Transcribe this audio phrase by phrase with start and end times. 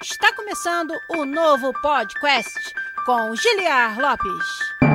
[0.00, 2.72] Está começando o novo podcast
[3.04, 4.87] com Giliar Lopes.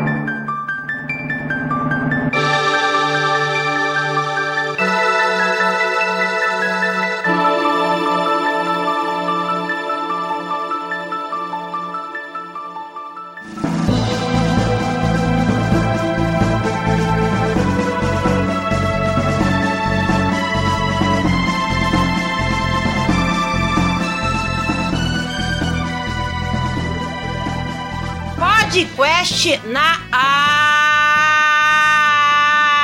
[29.24, 30.02] Podcast na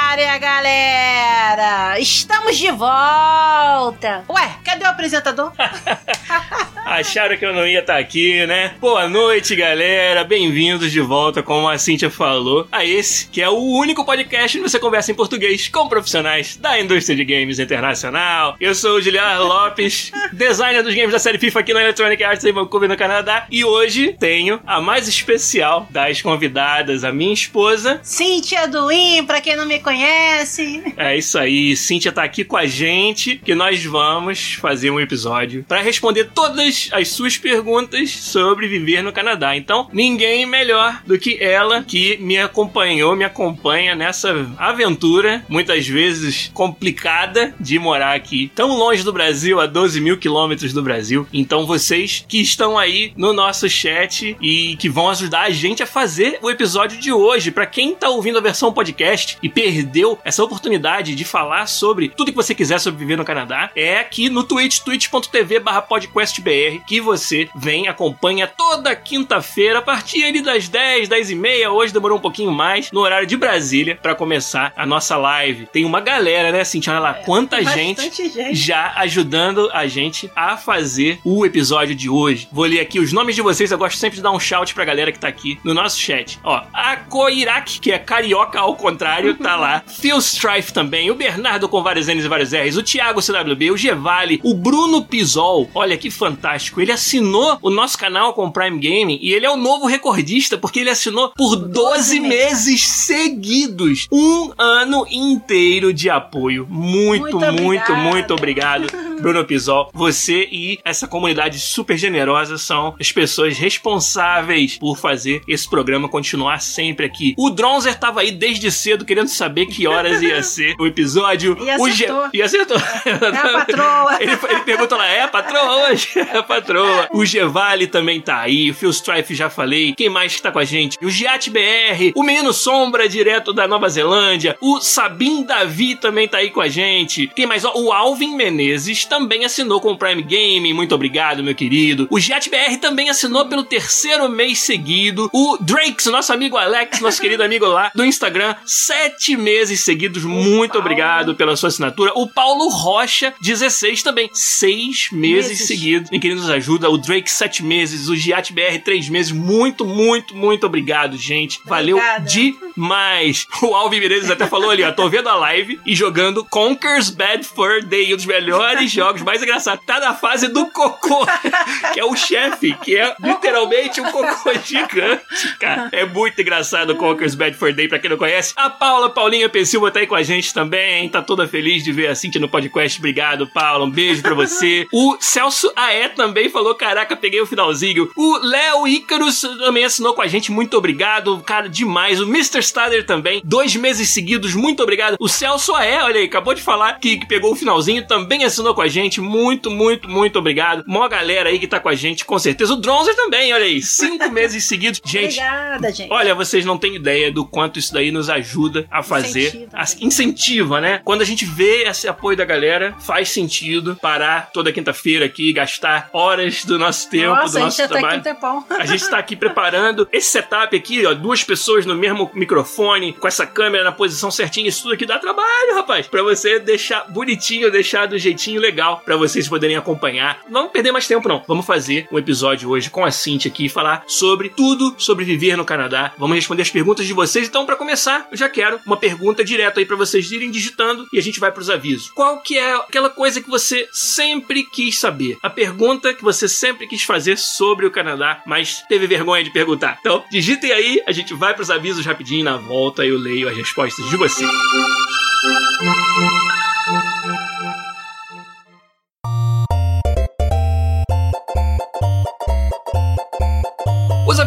[0.07, 1.99] área, galera!
[1.99, 4.23] Estamos de volta!
[4.29, 5.51] Ué, cadê o apresentador?
[6.89, 8.73] Acharam que eu não ia estar tá aqui, né?
[8.81, 10.23] Boa noite, galera.
[10.23, 14.67] Bem-vindos de volta, como a Cintia falou, a esse que é o único podcast onde
[14.67, 18.55] você conversa em português com profissionais da indústria de games internacional.
[18.59, 22.43] Eu sou o Giliar Lopes, designer dos games da série FIFA aqui na Electronic Arts
[22.43, 23.45] em Vancouver, no Canadá.
[23.51, 27.99] E hoje tenho a mais especial das convidadas, a minha esposa.
[28.01, 30.81] Cintia Duim, pra quem não me conhece.
[30.97, 35.63] É isso aí, Cintia tá aqui com a gente, que nós vamos fazer um episódio
[35.67, 39.55] para responder todas as suas perguntas sobre viver no Canadá.
[39.55, 46.51] Então, ninguém melhor do que ela que me acompanhou, me acompanha nessa aventura, muitas vezes
[46.53, 51.27] complicada, de morar aqui tão longe do Brasil, a 12 mil quilômetros do Brasil.
[51.33, 55.87] Então, vocês que estão aí no nosso chat e que vão ajudar a gente a
[55.87, 57.51] fazer o episódio de hoje.
[57.51, 62.31] Para quem tá ouvindo a versão podcast e perdeu essa oportunidade de falar sobre tudo
[62.31, 67.87] que você quiser sobre viver no Canadá, é aqui no Twitch, twitch.tv/podcastbr que você vem,
[67.87, 71.71] acompanha toda quinta-feira, a partir ali das 10, 10 e meia.
[71.71, 75.67] Hoje demorou um pouquinho mais, no horário de Brasília, para começar a nossa live.
[75.67, 76.93] Tem uma galera, né, Cintia?
[76.93, 82.09] Olha lá, é, quanta gente, gente, já ajudando a gente a fazer o episódio de
[82.09, 82.47] hoje.
[82.51, 84.85] Vou ler aqui os nomes de vocês, eu gosto sempre de dar um shout pra
[84.85, 86.39] galera que tá aqui no nosso chat.
[86.43, 89.83] Ó, a Koirak, que é carioca ao contrário, tá lá.
[89.87, 93.77] Phil Strife também, o Bernardo com vários N's e vários R's, o Thiago CWB, o
[93.77, 95.69] Gevale, o Bruno Pisol.
[95.73, 96.81] Olha que fantástico fantástico.
[96.81, 100.57] Ele assinou o nosso canal com o Prime Gaming e ele é o novo recordista
[100.57, 104.07] porque ele assinou por 12 meses seguidos.
[104.11, 106.65] Um ano inteiro de apoio.
[106.69, 108.87] Muito, muito, muito, muito obrigado,
[109.21, 109.89] Bruno Pisol.
[109.93, 116.61] Você e essa comunidade super generosa são as pessoas responsáveis por fazer esse programa continuar
[116.61, 117.35] sempre aqui.
[117.37, 121.57] O Dronzer tava aí desde cedo querendo saber que horas ia ser o episódio.
[121.61, 122.17] E acertou.
[122.17, 122.29] O Ge...
[122.33, 122.77] E acertou.
[122.77, 124.17] É a patroa.
[124.19, 126.09] Ele, ele perguntou lá, é a patroa hoje?
[126.39, 127.07] a patroa.
[127.11, 128.71] O Gevale também tá aí.
[128.71, 129.93] O Phil Strife já falei.
[129.95, 130.97] Quem mais que tá com a gente?
[131.01, 132.11] O Giat BR.
[132.15, 134.57] O Menino Sombra, direto da Nova Zelândia.
[134.61, 137.31] O Sabim Davi também tá aí com a gente.
[137.35, 137.63] Quem mais?
[137.63, 140.73] o Alvin Menezes também assinou com o Prime Game.
[140.73, 142.07] Muito obrigado, meu querido.
[142.09, 145.29] O Giat BR também assinou pelo terceiro mês seguido.
[145.33, 150.23] O Drakes, nosso amigo Alex, nosso querido amigo lá do Instagram, sete meses seguidos.
[150.23, 152.11] Muito obrigado pela sua assinatura.
[152.15, 154.29] O Paulo Rocha, 16 também.
[154.33, 155.67] Seis meses, meses.
[155.67, 156.89] seguidos em que nos ajuda.
[156.89, 158.09] O Drake, sete meses.
[158.09, 159.31] O Giat BR, três meses.
[159.31, 161.59] Muito, muito, muito obrigado, gente.
[161.65, 162.25] Valeu Obrigada.
[162.25, 163.47] demais.
[163.61, 164.91] O Alvin Menezes até falou ali, ó.
[164.91, 169.43] Tô vendo a live e jogando Conker's Bad Fur Day, um dos melhores jogos, mais
[169.43, 169.85] engraçados.
[169.85, 171.25] Tá na fase do cocô,
[171.93, 175.89] que é o chefe, que é literalmente um cocô gigante, cara.
[175.91, 178.53] É muito engraçado o Conker's Bad Fur Day, pra quem não conhece.
[178.55, 181.07] A Paula, Paulinha Pensilva tá aí com a gente também.
[181.09, 182.97] Tá toda feliz de ver a Cintia no podcast.
[182.97, 183.85] Obrigado, Paula.
[183.85, 184.87] Um beijo pra você.
[184.91, 188.11] O Celso Aé também falou: caraca, peguei o finalzinho.
[188.13, 192.19] O Léo Ícaros também assinou com a gente, muito obrigado, cara, demais.
[192.19, 192.61] O Mr.
[192.61, 195.15] Stader também, dois meses seguidos, muito obrigado.
[195.17, 198.75] O Celso Aé, olha aí, acabou de falar que, que pegou o finalzinho, também assinou
[198.75, 200.83] com a gente, muito, muito, muito obrigado.
[200.85, 202.73] Mó galera aí que tá com a gente, com certeza.
[202.73, 204.99] O Dronzer também, olha aí, cinco meses seguidos.
[205.05, 206.11] Gente, obrigada, gente.
[206.11, 209.47] Olha, vocês não têm ideia do quanto isso daí nos ajuda a fazer.
[209.47, 211.01] Incentiva, a, incentiva né?
[211.05, 216.08] Quando a gente vê esse apoio da galera, faz sentido parar toda quinta-feira aqui, gastar
[216.13, 218.23] horas do nosso tempo, Nossa, do nosso a trabalho.
[218.23, 221.95] Tá aqui um a gente está aqui preparando esse setup aqui, ó, duas pessoas no
[221.95, 226.23] mesmo microfone, com essa câmera na posição certinha, isso tudo aqui dá trabalho, rapaz, para
[226.23, 230.41] você deixar bonitinho, deixar do jeitinho legal para vocês poderem acompanhar.
[230.49, 231.43] Não perder mais tempo não.
[231.47, 235.55] Vamos fazer um episódio hoje com a Cintia aqui e falar sobre tudo sobre viver
[235.55, 236.13] no Canadá.
[236.17, 237.47] Vamos responder as perguntas de vocês.
[237.47, 241.17] Então, para começar, eu já quero uma pergunta direta aí para vocês irem digitando e
[241.17, 242.09] a gente vai para os avisos.
[242.11, 245.37] Qual que é aquela coisa que você sempre quis saber?
[245.41, 249.51] A pergunta que você você sempre quis fazer sobre o Canadá, mas teve vergonha de
[249.51, 249.97] perguntar.
[249.99, 253.57] Então, digitem aí, a gente vai para os avisos rapidinho na volta eu leio as
[253.57, 254.17] respostas de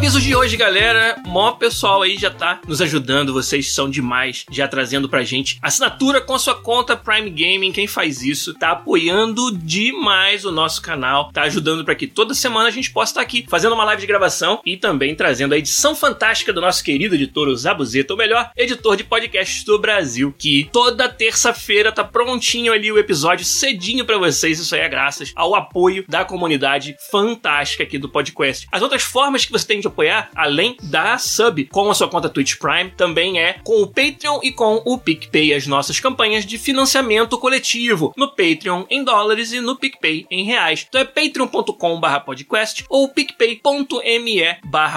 [0.09, 0.23] você.
[0.23, 5.09] de hoje, galera, maior pessoal aí já tá nos ajudando, vocês são demais, já trazendo
[5.09, 7.73] pra gente assinatura com a sua conta Prime Gaming.
[7.73, 12.69] Quem faz isso tá apoiando demais o nosso canal, tá ajudando para que toda semana
[12.69, 15.93] a gente possa estar aqui fazendo uma live de gravação e também trazendo a edição
[15.93, 21.09] fantástica do nosso querido editor Zabuzeta, o melhor editor de podcasts do Brasil, que toda
[21.09, 24.57] terça-feira tá prontinho ali o episódio cedinho para vocês.
[24.57, 28.67] Isso aí é graças ao apoio da comunidade fantástica aqui do podcast.
[28.71, 32.29] As outras formas que você tem de apoiar, além da sub com a sua conta
[32.29, 36.57] Twitch Prime, também é com o Patreon e com o PicPay, as nossas campanhas de
[36.57, 38.13] financiamento coletivo.
[38.17, 40.85] No Patreon em dólares e no PicPay em reais.
[40.87, 44.43] Então é patreon.com podcast ou picpay.me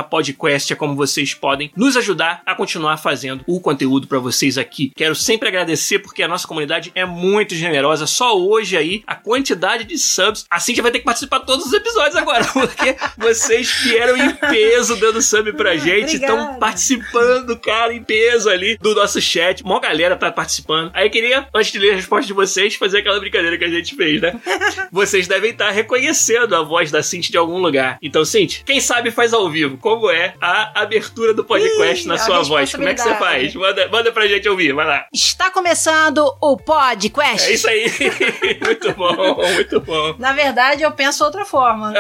[0.08, 4.92] podcast é como vocês podem nos ajudar a continuar fazendo o conteúdo para vocês aqui.
[4.96, 8.06] Quero sempre agradecer porque a nossa comunidade é muito generosa.
[8.06, 11.72] Só hoje aí a quantidade de subs, assim já vai ter que participar todos os
[11.72, 18.02] episódios agora, porque vocês vieram em peso dando sub pra gente, estão participando, cara, em
[18.02, 19.62] peso ali do nosso chat.
[19.62, 20.90] Uma galera tá participando.
[20.94, 23.94] Aí queria, antes de ler a resposta de vocês, fazer aquela brincadeira que a gente
[23.94, 24.38] fez, né?
[24.92, 27.98] vocês devem estar reconhecendo a voz da Cinti de algum lugar.
[28.02, 29.78] Então, Cinti, quem sabe faz ao vivo.
[29.78, 32.72] Como é a abertura do podcast Ih, na sua voz?
[32.72, 33.54] Como é que você faz?
[33.54, 35.06] Manda, manda pra gente ouvir, vai lá.
[35.12, 37.48] Está começando o podcast.
[37.48, 37.86] É isso aí.
[38.64, 40.14] muito bom, muito bom.
[40.18, 41.94] Na verdade, eu penso outra forma.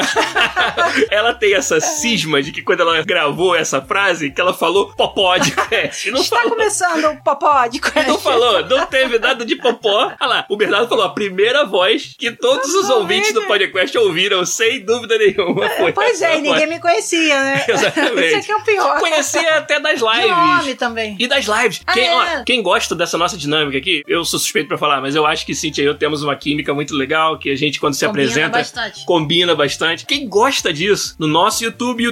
[1.10, 6.10] ela tem essa cisma de que quando ela gravou essa frase, que ela falou popodcast.
[6.10, 6.50] Não Está falou.
[6.50, 8.08] começando o popodcast.
[8.08, 10.12] Não falou, não teve nada de popó.
[10.20, 14.44] Olha lá, o Bernardo falou a primeira voz que todos os ouvintes do podcast ouviram,
[14.44, 15.68] sem dúvida nenhuma.
[15.70, 17.64] Foi pois é, ninguém me conhecia, né?
[17.68, 18.26] Exatamente.
[18.26, 18.98] Isso aqui é o pior.
[18.98, 20.22] Conhecia até das lives.
[20.22, 21.16] De nome também.
[21.18, 21.80] E das lives.
[21.86, 22.14] Ah, quem, é?
[22.14, 25.46] ó, quem gosta dessa nossa dinâmica aqui, eu sou suspeito pra falar, mas eu acho
[25.46, 28.24] que Cintia e eu temos uma química muito legal, que a gente, quando se combina
[28.24, 29.04] apresenta, bastante.
[29.04, 30.06] combina bastante.
[30.06, 32.02] Quem gosta disso, no nosso YouTube,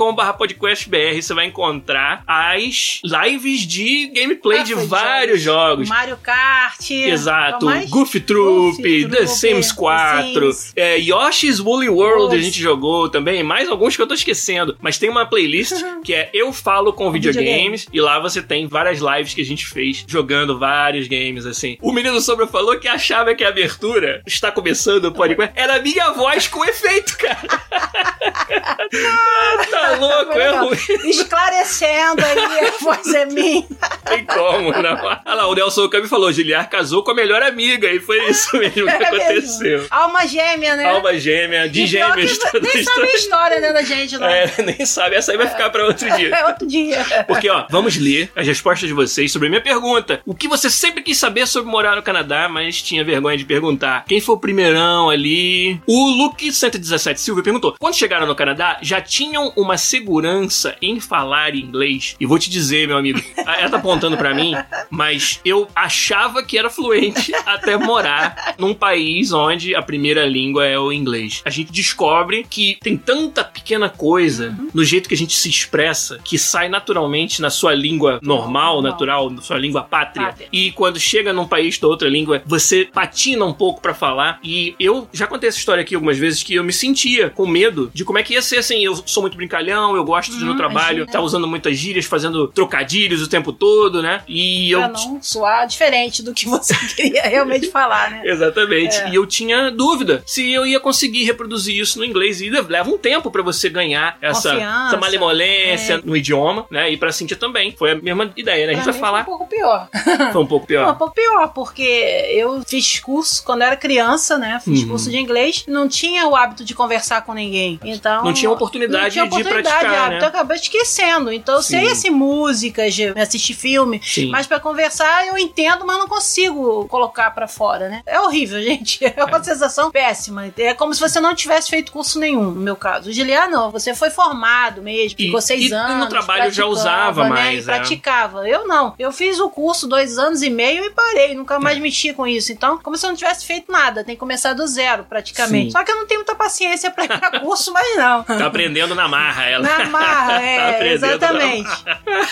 [0.00, 5.88] youtube.com.br podcastbr, você vai encontrar as lives de gameplay ah, de vários jogos.
[5.88, 6.90] Mario Kart.
[6.90, 7.66] Exato.
[7.88, 10.72] Goofy Troop, Goofy, The Sims 4, Sims.
[10.74, 14.76] É, Yoshi's Woolly World a gente jogou também, mais alguns que eu tô esquecendo.
[14.80, 17.86] Mas tem uma playlist que é Eu Falo com Videogames, videogame.
[17.92, 21.76] e lá você tem várias lives que a gente fez jogando vários games, assim.
[21.82, 25.58] O menino Sombra falou que achava que a abertura está começando o podcast.
[25.58, 27.40] Era minha voz com efeito, cara.
[29.98, 30.76] louco, é ruim.
[31.04, 33.66] Esclarecendo aí, a voz é minha.
[34.04, 34.96] Tem como, não.
[35.04, 38.56] Olha lá, o Nelson Cami falou: Giliar casou com a melhor amiga, e foi isso
[38.56, 39.78] mesmo que é aconteceu.
[39.78, 39.86] Mesmo.
[39.90, 40.84] Alma gêmea, né?
[40.90, 42.38] Alma gêmea, de gêmeos.
[42.60, 44.44] Nem sabe a história né, da gente, né?
[44.44, 45.16] É, nem sabe.
[45.16, 46.30] Essa aí vai ficar pra outro dia.
[46.40, 47.04] É outro dia.
[47.26, 50.20] Porque, ó, vamos ler as respostas de vocês sobre a minha pergunta.
[50.24, 54.04] O que você sempre quis saber sobre morar no Canadá, mas tinha vergonha de perguntar?
[54.06, 55.80] Quem foi o primeirão ali?
[55.86, 62.16] O Luke117 Silva perguntou: quando chegaram no Canadá, já tinham uma segurança em falar inglês?
[62.20, 64.54] E vou te dizer, meu amigo, ela tá apontando para mim,
[64.88, 70.78] mas eu achava que era fluente até morar num país onde a primeira língua é
[70.78, 71.42] o inglês.
[71.44, 76.20] A gente descobre que tem tanta pequena coisa no jeito que a gente se expressa
[76.24, 78.82] que sai naturalmente na sua língua normal, normal.
[78.82, 80.26] natural, na sua língua pátria.
[80.26, 80.48] pátria.
[80.52, 84.38] E quando chega num país da outra língua, você patina um pouco para falar.
[84.42, 87.90] E eu já contei essa história aqui algumas vezes que eu me sentia com medo
[87.94, 88.84] de como é que ia ser assim.
[88.84, 92.48] Eu sou muito brincalhão, eu gosto de no uhum, trabalho, tá usando muitas gírias, fazendo
[92.48, 94.22] trocadilhos o tempo todo, né?
[94.28, 94.88] E pra eu.
[94.88, 98.22] não soar diferente do que você queria realmente falar, né?
[98.24, 98.96] Exatamente.
[98.96, 99.10] É.
[99.10, 102.40] E eu tinha dúvida se eu ia conseguir reproduzir isso no inglês.
[102.40, 106.00] E leva um tempo para você ganhar essa, essa malemolência é.
[106.04, 106.90] no idioma, né?
[106.90, 107.74] E pra Cintia também.
[107.76, 108.72] Foi a mesma ideia, né?
[108.72, 109.24] A gente vai falar.
[109.24, 109.88] Foi um pouco pior.
[110.32, 110.84] Foi um pouco pior.
[110.84, 111.82] Foi um pouco pior, porque
[112.30, 114.60] eu fiz curso quando era criança, né?
[114.62, 114.88] Fiz uhum.
[114.88, 115.64] curso de inglês.
[115.66, 117.78] Não tinha o hábito de conversar com ninguém.
[117.84, 118.24] Então.
[118.24, 119.94] Não tinha oportunidade, não tinha oportunidade de praticar.
[119.94, 120.22] Hábito, né?
[120.22, 121.32] Eu acabei esquecendo.
[121.32, 124.00] Então eu sei assim, músicas, assistir filme.
[124.04, 124.30] Sim.
[124.30, 128.02] Mas para conversar eu entendo, mas não consigo colocar para fora, né?
[128.06, 129.04] É horrível, gente.
[129.04, 129.42] É uma é.
[129.42, 130.52] sensação péssima.
[130.56, 133.10] É como se você não tivesse feito curso nenhum, no meu caso.
[133.10, 133.70] O não.
[133.70, 136.04] Você foi formado mesmo, ficou e, seis e anos.
[136.04, 137.30] no trabalho já usava né?
[137.30, 137.66] mais.
[137.66, 137.74] E é.
[137.74, 138.48] praticava.
[138.48, 138.94] Eu não.
[138.98, 141.34] Eu fiz o curso dois anos e meio e parei.
[141.34, 141.80] Nunca mais é.
[141.80, 142.52] mexi com isso.
[142.52, 144.04] Então, como se eu não tivesse feito nada.
[144.04, 145.66] Tem que começar do zero, praticamente.
[145.66, 145.70] Sim.
[145.70, 148.22] Só que eu não tenho muita paciência pra ir pra curso, mas não.
[148.22, 149.68] Tá aprendendo na marra, ela.
[149.68, 150.72] Na marra, é.
[150.72, 151.70] tá exatamente.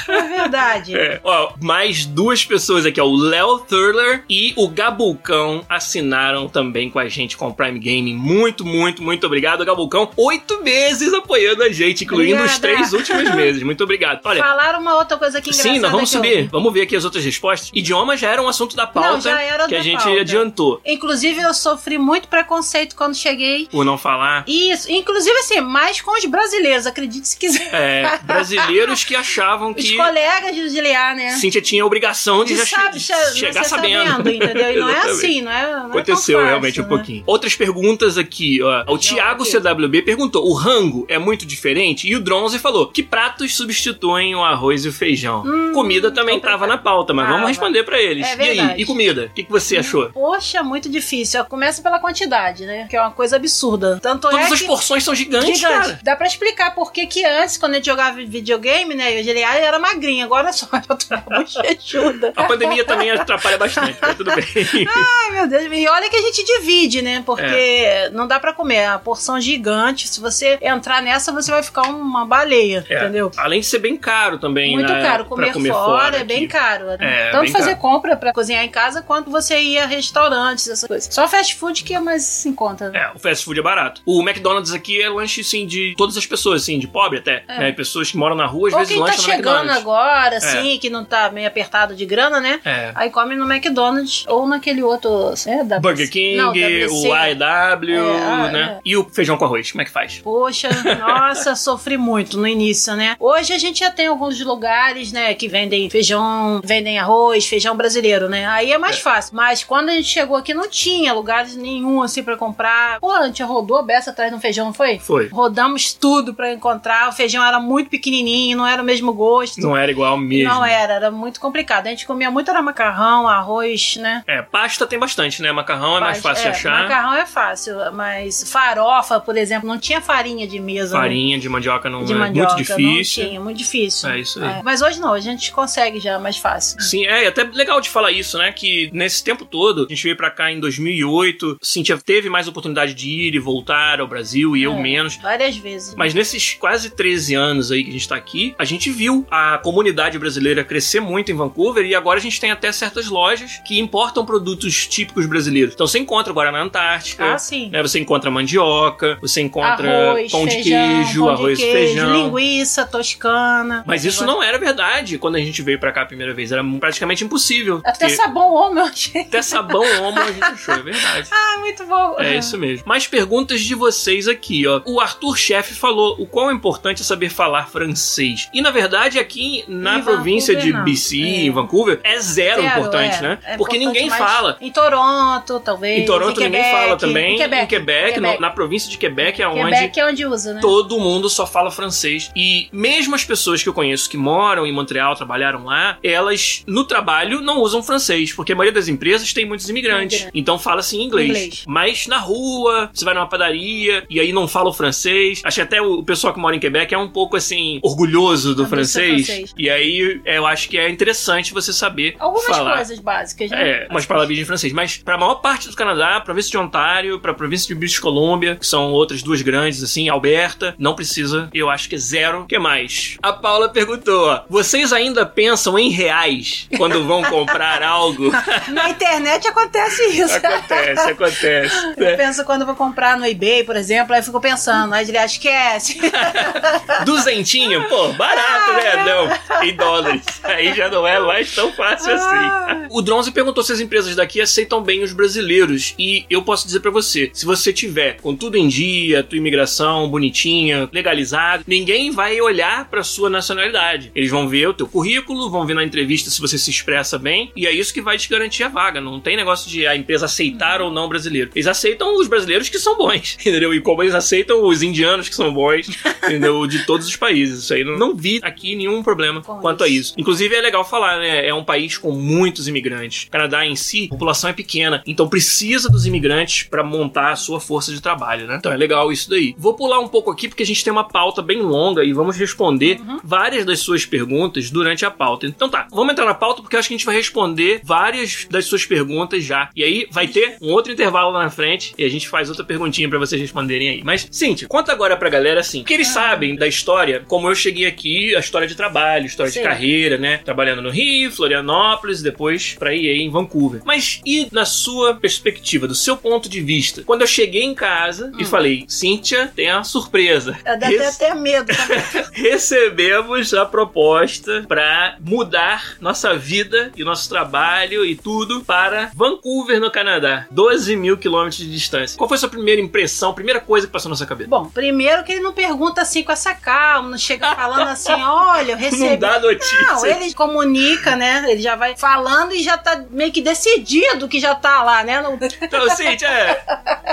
[0.09, 0.97] É verdade.
[0.97, 1.21] É.
[1.25, 3.05] Ó, mais duas pessoas aqui, ó.
[3.07, 8.15] O Léo Thurler e o Gabucão assinaram também com a gente com o Prime Gaming.
[8.15, 10.11] Muito, muito, muito obrigado, Gabucão.
[10.17, 12.53] Oito meses apoiando a gente, incluindo Obrigada.
[12.53, 13.63] os três últimos meses.
[13.63, 14.21] Muito obrigado.
[14.25, 14.43] Olha.
[14.43, 16.49] Falaram uma outra coisa aqui Sim, nós vamos subir.
[16.49, 17.71] Vamos ver aqui as outras respostas.
[17.75, 20.21] Idioma já era um assunto da pauta não, já era que a gente pauta.
[20.21, 20.81] adiantou.
[20.85, 23.67] Inclusive, eu sofri muito preconceito quando cheguei.
[23.71, 24.45] Por não falar.
[24.47, 24.91] Isso.
[24.91, 26.87] Inclusive, assim, mais com os brasileiros.
[26.99, 27.69] Acredite se quiser.
[27.73, 29.83] É, brasileiros que achavam que.
[29.83, 31.31] Os colegas de Giliar, né?
[31.33, 34.05] Cíntia tinha a obrigação de, De sabe, che- che- chegar você sabendo.
[34.11, 34.73] sabendo, entendeu?
[34.73, 35.63] E não é assim, não é.
[35.63, 36.89] Não é tão Aconteceu fácil, realmente um né?
[36.89, 37.23] pouquinho.
[37.27, 38.85] Outras perguntas aqui, ó.
[38.93, 39.45] O Thiago.
[39.45, 42.09] CWB perguntou: o rango é muito diferente?
[42.09, 45.45] E o Dronze falou: que pratos substituem o arroz e o feijão?
[45.73, 46.61] comida também complicado.
[46.61, 47.49] tava na pauta, mas vamos Tava.
[47.49, 48.27] responder pra eles.
[48.27, 48.81] É e aí?
[48.83, 49.27] E comida?
[49.27, 50.11] O que, que você achou?
[50.11, 51.45] Poxa, muito difícil.
[51.45, 52.87] Começa pela quantidade, né?
[52.89, 53.99] Que é uma coisa absurda.
[54.03, 54.67] Tanto Todas é as que...
[54.67, 55.79] porções são gigantes, Gigante.
[55.87, 56.01] cara.
[56.03, 59.19] Dá pra explicar por que que antes, quando a gente jogava videogame, né?
[59.19, 62.33] Eu Giliar era magrinha, agora só eu tô bochechuda.
[62.37, 64.45] A pandemia também atrapalha bastante, mas tudo bem.
[64.89, 65.65] Ai, meu Deus.
[65.73, 67.23] E olha que a gente divide, né?
[67.25, 68.11] Porque É.
[68.11, 68.77] não dá pra comer.
[68.77, 70.09] É uma porção gigante.
[70.09, 73.31] Se você entrar nessa, você vai ficar uma baleia, É, entendeu?
[73.37, 75.25] Além de ser bem caro também, Muito né, caro.
[75.25, 76.29] Comer, comer fora, é aqui.
[76.29, 76.87] bem caro.
[76.87, 76.97] né?
[77.01, 77.81] É, Tanto bem fazer caro.
[77.81, 81.13] compra pra cozinhar em casa, quanto você ir a restaurantes, essas coisas.
[81.13, 82.91] Só fast food que é mais em conta.
[82.91, 82.99] né?
[83.01, 84.01] É, o fast food é barato.
[84.07, 87.43] O McDonald's aqui é lanche, assim, de todas as pessoas, assim, de pobre até.
[87.49, 87.59] É.
[87.59, 87.73] né?
[87.73, 90.79] Pessoas que moram na rua, às Ou vezes quem tá lancham no chegando agora, assim,
[90.79, 92.61] que não tá meio apertado de grana, né?
[92.65, 92.93] É.
[92.95, 95.35] Aí come no McDonald's ou naquele outro.
[95.47, 98.61] É, da Burger King, Não, o AEW, É, ah, né?
[98.77, 98.81] é.
[98.85, 100.19] E o feijão com arroz, como é que faz?
[100.19, 100.69] Poxa,
[100.99, 103.17] nossa, sofri muito no início, né?
[103.19, 108.29] Hoje a gente já tem alguns lugares, né, que vendem feijão, vendem arroz, feijão brasileiro,
[108.29, 108.47] né?
[108.47, 109.01] Aí é mais É.
[109.01, 109.35] fácil.
[109.37, 112.99] Mas quando a gente chegou aqui, não tinha lugares nenhum assim pra comprar.
[113.01, 114.99] Pô, a gente rodou a beça atrás de um feijão, não foi?
[114.99, 115.29] Foi.
[115.29, 116.68] Rodamos tudo pra encontrar.
[117.09, 119.61] O feijão era muito pequenininho, não era o mesmo gosto.
[119.61, 120.53] Não era igual mesmo.
[120.53, 121.87] Não era, era muito complicado.
[121.87, 124.23] A gente comia muito era macarrão, arroz, né?
[124.27, 125.53] É, pasta tem bastante, né?
[125.53, 126.83] Macarrão é mais fácil é, de achar.
[126.83, 130.97] Macarrão é fácil, mas farofa, por exemplo, não tinha farinha de mesa.
[130.97, 131.03] né?
[131.03, 133.23] Farinha de mandioca não de é mandioca, muito difícil.
[133.23, 134.09] Não tinha, muito difícil.
[134.09, 134.63] É isso aí.
[134.63, 136.81] mas hoje não, a gente consegue já mais fácil.
[136.81, 138.53] Sim, é, até legal de falar isso, né?
[138.53, 142.95] Que nesse tempo todo, a gente veio pra cá em 2008, Cintia teve mais oportunidade
[142.95, 145.17] de ir e voltar ao Brasil e eu É, menos.
[145.17, 145.95] Várias vezes.
[145.95, 149.59] Mas nesses quase 13 anos aí que a gente tá aqui, a gente viu a
[149.59, 153.79] comunidade brasileira crescer muito em Vancouver e agora a gente tem até certas lojas que
[153.79, 155.75] importam produtos típicos brasileiros.
[155.75, 157.71] Então você encontra agora na Antártica, Ah, sim.
[157.71, 157.83] né?
[157.83, 160.69] Você encontra mandioca, você encontra Arroz, pão feijão, de
[161.05, 162.13] queijo, pão arroz de e queijo, feijão.
[162.13, 163.85] linguiça toscana.
[163.87, 166.53] Mas isso não era verdade quando a gente veio pra cá a primeira vez.
[166.53, 167.81] Era praticamente impossível.
[167.85, 169.23] Até Porque sabão homem, eu achei.
[169.23, 171.29] até sabão homo a gente achou, é verdade.
[171.39, 172.17] Ah, muito bom.
[172.19, 172.85] É isso mesmo.
[172.87, 174.81] Mais perguntas de vocês aqui, ó.
[174.85, 178.49] O Arthur Chefe falou o quão importante é saber falar francês.
[178.55, 180.85] E na verdade, aqui na Em província de Vancouver, não.
[180.85, 181.27] BC, É.
[181.47, 183.21] em Vancouver, é zero, Zero, importante, é.
[183.23, 183.39] né?
[183.45, 184.57] É Porque importante ninguém fala.
[184.61, 186.03] Em Toronto, talvez.
[186.03, 187.35] Em Toronto em ninguém Quebec, fala também.
[187.35, 187.63] Em Quebec.
[187.63, 188.21] Em Quebec, Quebec.
[188.35, 190.61] no- na província de Quebec é onde Quebec é onde usa, né?
[190.61, 192.31] todo mundo só fala francês.
[192.35, 196.85] E mesmo as pessoas que eu conheço que moram em Montreal, trabalharam lá, elas no
[196.85, 199.89] trabalho não usam francês, porque a maioria das empresas tem muitos imigrantes.
[200.21, 200.39] Imigrante.
[200.39, 201.29] Então fala-se em inglês.
[201.29, 201.65] Inglês.
[201.67, 205.41] Mas na rua, você vai numa padaria e aí não fala o francês.
[205.45, 208.65] Acho que até o pessoal que mora em Quebec é um pouco assim, orgulhoso do
[208.67, 209.27] francês.
[209.27, 209.55] francês.
[209.59, 212.77] E aí eu acho que é interessante você saber Algumas falar.
[212.77, 213.69] coisas básicas, né?
[213.71, 214.73] É, umas palavrinhas em francês.
[214.73, 218.67] Mas pra maior parte do Canadá, província de Ontário, pra província de British Columbia, que
[218.67, 221.49] são outras duas grandes, assim, Alberta, não precisa.
[221.53, 222.43] Eu acho que é zero.
[222.43, 223.17] O que mais?
[223.23, 228.31] A Paula perguntou, vocês ainda pensam em reais quando vão comprar algo?
[228.69, 230.37] Na internet acontece isso.
[230.37, 231.77] acontece, acontece.
[231.97, 235.19] Eu penso quando vou comprar no eBay, por exemplo, aí eu fico pensando, aí ele
[235.19, 235.99] esquece.
[237.05, 239.05] Duzentinho, pô, barato, né?
[239.05, 240.25] Não, em dólares.
[240.43, 242.89] Aí já não é mais tão fácil assim.
[242.91, 245.95] O Dronze perguntou se as empresas daqui aceitam bem os brasileiros.
[245.99, 250.09] E eu posso dizer pra você, se você tiver com tudo em dia, tua imigração
[250.09, 254.11] bonitinha, legalizado, ninguém vai olhar pra sua nacionalidade.
[254.15, 257.53] Eles vão ver o teu currículo, vão ver na entrevista se você se expressa bem,
[257.55, 259.01] e é isso que vai te garantir a vaga.
[259.01, 261.51] Não tem negócio de a empresa aceitar ou não brasileiro.
[261.55, 263.75] Eles aceitam os brasileiros que são bons, entendeu?
[263.75, 265.89] E como eles aceitam os indianos que são bons,
[266.23, 266.67] entendeu?
[266.67, 267.65] De todos os países.
[267.65, 269.99] Isso aí não, não vi aqui nenhum problema Com quanto a isso.
[269.99, 270.15] isso.
[270.17, 271.47] Inclusive é legal falar, né?
[271.47, 273.25] É um país com muitos imigrantes.
[273.27, 277.37] O Canadá em si, a população é pequena, então precisa dos imigrantes para montar a
[277.37, 278.57] sua força de trabalho, né?
[278.59, 279.55] Então é legal isso daí.
[279.59, 282.37] Vou pular um pouco aqui porque a gente tem uma pauta bem longa e vamos
[282.37, 283.19] responder Uhum.
[283.25, 285.47] várias das suas perguntas durante a pauta.
[285.47, 288.47] Então tá, vamos entrar na pauta porque eu acho que a gente vai responder várias
[288.51, 289.69] das suas perguntas já.
[289.75, 292.65] E aí vai ter um outro intervalo lá na frente e a gente faz outra
[292.65, 294.03] perguntinha para vocês responderem aí.
[294.05, 297.87] Mas, Cintia, conta agora pra galera assim, que eles sabem da história, como eu cheguei
[297.87, 299.65] aqui, a história de trabalho, história de Sim.
[299.65, 300.39] carreira, né?
[300.39, 303.83] Trabalhando no Rio, Florianópolis, depois pra EA em Vancouver.
[303.85, 307.03] Mas e na sua perspectiva, do seu ponto de vista?
[307.03, 310.57] Quando eu cheguei em casa e falei, Cíntia, tem uma surpresa.
[310.65, 311.73] Eu dá até, medo.
[312.33, 319.91] recebemos a proposta para mudar nossa vida e nosso trabalho e tudo para Vancouver, no
[319.91, 320.47] Canadá.
[320.51, 322.17] 12 mil quilômetros de distância.
[322.17, 324.51] Qual foi a sua primeira impressão, primeira coisa que passou na sua cabeça?
[324.51, 328.13] Bom, primeiro que ele não pergunta assim assim com essa calma, não chega falando assim,
[328.13, 329.11] olha, eu recebi.
[329.11, 329.83] Não dá notícia.
[329.83, 331.45] Não, ele comunica, né?
[331.47, 335.23] Ele já vai falando e já tá meio que decidido que já tá lá, né?
[335.61, 336.65] Então, Cintia, é,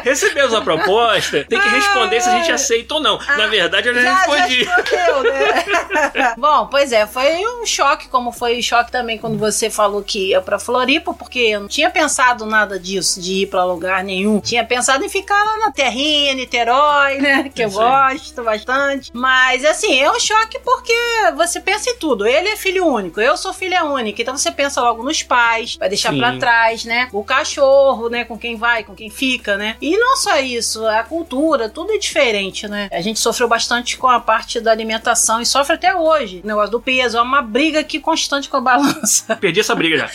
[0.02, 3.20] recebemos a proposta, tem que responder se a gente aceita ou não.
[3.38, 4.64] Na verdade, eu já, já respondi.
[4.64, 6.34] Já respondeu, né?
[6.38, 10.42] Bom, pois é, foi um choque, como foi choque também quando você falou que ia
[10.42, 14.40] pra Floripa, porque eu não tinha pensado nada disso, de ir pra lugar nenhum.
[14.40, 17.52] Tinha pensado em ficar lá na terrinha, Niterói, né?
[17.54, 19.12] Que eu gosto bastante.
[19.14, 20.94] Mas, assim, é um choque porque
[21.36, 22.26] você pensa em tudo.
[22.26, 24.22] Ele é filho único, eu sou filha única.
[24.22, 27.08] Então você pensa logo nos pais, vai deixar pra trás, né?
[27.14, 28.26] O cachorro, né?
[28.26, 29.78] Com quem vai, com quem fica, né?
[29.82, 32.90] E não só isso, a cultura, tudo é diferente, né?
[32.92, 36.42] A gente sofreu bastante com a parte da alimentação e sofre até hoje.
[36.44, 39.36] O negócio do peso, é uma briga aqui constante com a balança.
[39.36, 40.10] Perdi essa briga já.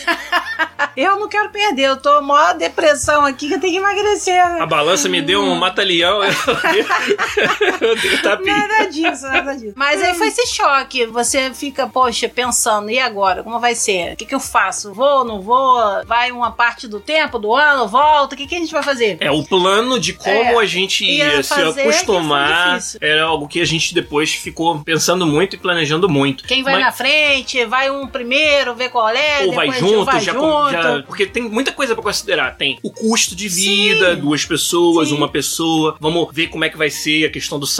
[0.97, 4.41] eu não quero perder, eu tô maior depressão aqui que eu tenho que emagrecer.
[4.61, 6.21] A balança me deu um mata-leão.
[6.23, 9.73] eu dei Nada disso, nada disso.
[9.75, 11.05] Mas aí foi esse choque.
[11.07, 13.43] Você fica, poxa, pensando, e agora?
[13.43, 14.13] Como vai ser?
[14.13, 14.93] O que, que eu faço?
[14.93, 15.79] Vou, não vou?
[16.05, 18.35] Vai uma parte do tempo, do ano, volta?
[18.35, 19.17] O que, que a gente vai fazer?
[19.19, 23.65] É, o plano de como é, a gente ia se acostumar era algo que a
[23.65, 26.43] gente depois ficou pensando muito e planejando muito.
[26.45, 26.85] Quem vai Mas...
[26.85, 30.71] na frente, vai um primeiro, ver qual é, ou vai junto, vai já, junto.
[30.71, 32.57] Já, porque tem muita coisa para considerar.
[32.57, 34.21] Tem o custo de vida, Sim.
[34.21, 35.15] duas pessoas, Sim.
[35.15, 35.95] uma pessoa.
[35.99, 37.73] Vamos ver como é que vai ser a questão dos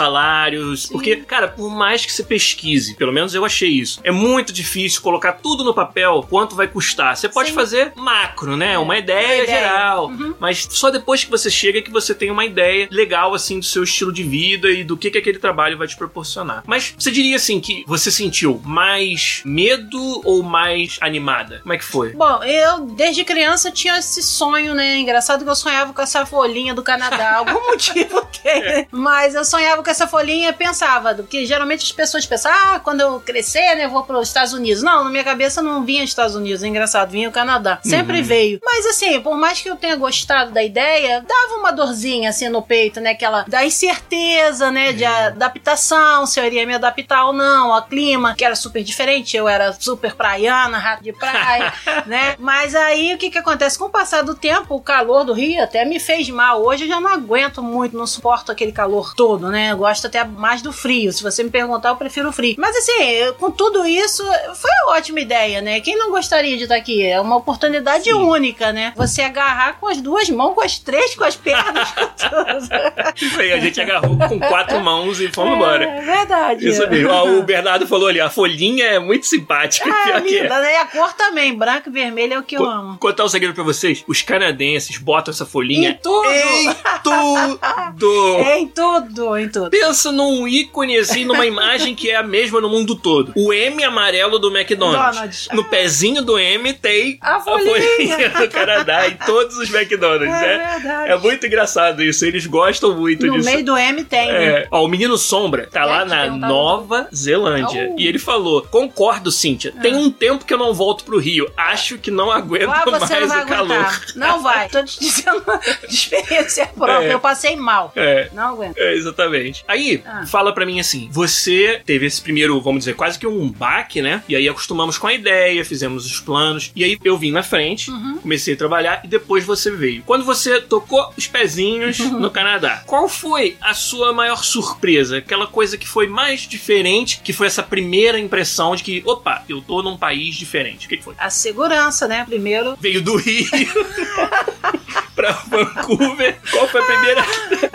[0.57, 0.91] Sim.
[0.91, 5.01] Porque, cara, por mais que você pesquise, pelo menos eu achei isso, é muito difícil
[5.01, 7.15] colocar tudo no papel quanto vai custar.
[7.15, 8.77] Você pode fazer macro, né?
[8.77, 9.59] Uma ideia, uma ideia.
[9.59, 10.07] geral.
[10.07, 10.35] Uhum.
[10.39, 13.83] Mas só depois que você chega que você tem uma ideia legal, assim, do seu
[13.83, 16.63] estilo de vida e do que, que aquele trabalho vai te proporcionar.
[16.65, 21.59] Mas você diria, assim, que você sentiu mais medo ou mais animada?
[21.61, 22.13] Como é que foi?
[22.13, 24.97] Bom, eu desde criança tinha esse sonho, né?
[24.97, 27.37] Engraçado que eu sonhava com essa folhinha do Canadá.
[27.37, 28.85] Algum motivo É.
[28.91, 32.79] Mas eu sonhava com essa folhinha e pensava, do que geralmente as pessoas pensam, ah,
[32.83, 34.83] quando eu crescer, né, eu vou para os Estados Unidos.
[34.83, 37.79] Não, na minha cabeça não vinha Estados Unidos, é engraçado, vinha o Canadá.
[37.83, 38.23] Sempre uhum.
[38.23, 38.59] veio.
[38.63, 42.61] Mas assim, por mais que eu tenha gostado da ideia, dava uma dorzinha assim no
[42.61, 43.11] peito, né?
[43.11, 44.93] Aquela da incerteza, né?
[44.93, 45.07] De é.
[45.07, 49.35] adaptação, se eu iria me adaptar ou não, ao clima, que era super diferente.
[49.35, 51.73] Eu era super praiana, rato de praia,
[52.05, 52.35] né?
[52.39, 53.77] Mas aí o que que acontece?
[53.77, 56.63] Com o passar do tempo, o calor do Rio até me fez mal.
[56.63, 59.71] Hoje eu já não aguento muito, não suporto aquele calor todo, né?
[59.71, 61.11] Eu gosto até mais do frio.
[61.11, 62.53] Se você me perguntar, eu prefiro o frio.
[62.59, 64.23] Mas assim, com tudo isso,
[64.55, 65.81] foi uma ótima ideia, né?
[65.81, 67.03] Quem não gostaria de estar aqui?
[67.03, 68.13] É uma oportunidade Sim.
[68.13, 68.93] única, né?
[68.95, 73.15] Você agarrar com as duas mãos, com as três, com as pernas, com tudo.
[73.19, 75.83] Isso aí, a gente agarrou com quatro mãos e fomos é, embora.
[75.83, 76.67] É verdade.
[76.67, 77.09] Isso mesmo.
[77.09, 79.89] Ó, o Bernardo falou ali, a folhinha é muito simpática.
[79.91, 80.73] Ah, linda, né?
[80.73, 82.97] E a cor também, branco e vermelho é o que eu amo.
[82.99, 86.29] Contar um segredo pra vocês, os canadenses botam essa folhinha em tudo!
[86.29, 88.41] Em tudo!
[88.55, 89.69] em tudo, em tudo.
[89.69, 93.33] Pensa num ícone assim, numa imagem que é a mesma no mundo todo.
[93.35, 95.15] O M amarelo do McDonald's.
[95.15, 95.47] Donald.
[95.53, 100.41] No pezinho do M tem a folhinha, do Canadá em todos os McDonald's.
[100.41, 101.11] É, é, verdade.
[101.11, 102.25] é muito engraçado isso.
[102.25, 103.45] Eles gostam muito no disso.
[103.45, 104.29] No meio do M tem.
[104.29, 104.39] É.
[104.39, 104.67] Né?
[104.71, 107.91] Ó, o menino Sombra tá é, lá na Nova Zelândia.
[107.91, 107.99] Oh.
[107.99, 109.73] E ele falou: Concordo, Cíntia.
[109.81, 109.97] Tem ah.
[109.97, 111.51] um tempo que eu não volto pro Rio.
[111.55, 114.01] Acho que não aguento ah, mais o calor.
[114.15, 114.69] Não vai.
[114.69, 115.43] Tô te dizendo
[115.87, 116.90] de experiência própria.
[116.99, 117.13] É.
[117.13, 117.91] Eu passei mal.
[117.95, 118.29] É.
[118.33, 118.77] Não aguento.
[118.77, 119.63] É, exatamente.
[119.67, 120.25] Aí, ah.
[120.25, 124.23] fala pra mim assim: você teve esse primeiro, vamos dizer, quase que um baque, né?
[124.27, 126.71] E aí acostumamos com a ideia, fizemos os planos.
[126.75, 128.19] E aí eu vim na frente, uhum.
[128.21, 130.03] comecei a trabalhar e depois você veio.
[130.03, 132.19] Quando você tocou os pezinhos uhum.
[132.19, 135.17] no Canadá, qual foi a sua maior surpresa?
[135.17, 139.61] Aquela coisa que foi mais diferente, que foi essa primeira impressão de que, opa, eu
[139.61, 140.85] tô num país diferente.
[140.85, 141.15] O que, que foi?
[141.17, 142.25] A segurança, né?
[142.25, 142.77] Primeiro.
[142.79, 143.47] Veio do Rio.
[145.21, 146.39] pra Vancouver.
[146.51, 147.23] Qual foi a primeira?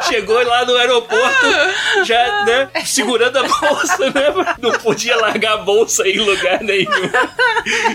[0.09, 1.46] Chegou lá no aeroporto,
[2.04, 4.56] já, né, segurando a bolsa, né?
[4.59, 6.90] Não podia largar a bolsa em lugar nenhum.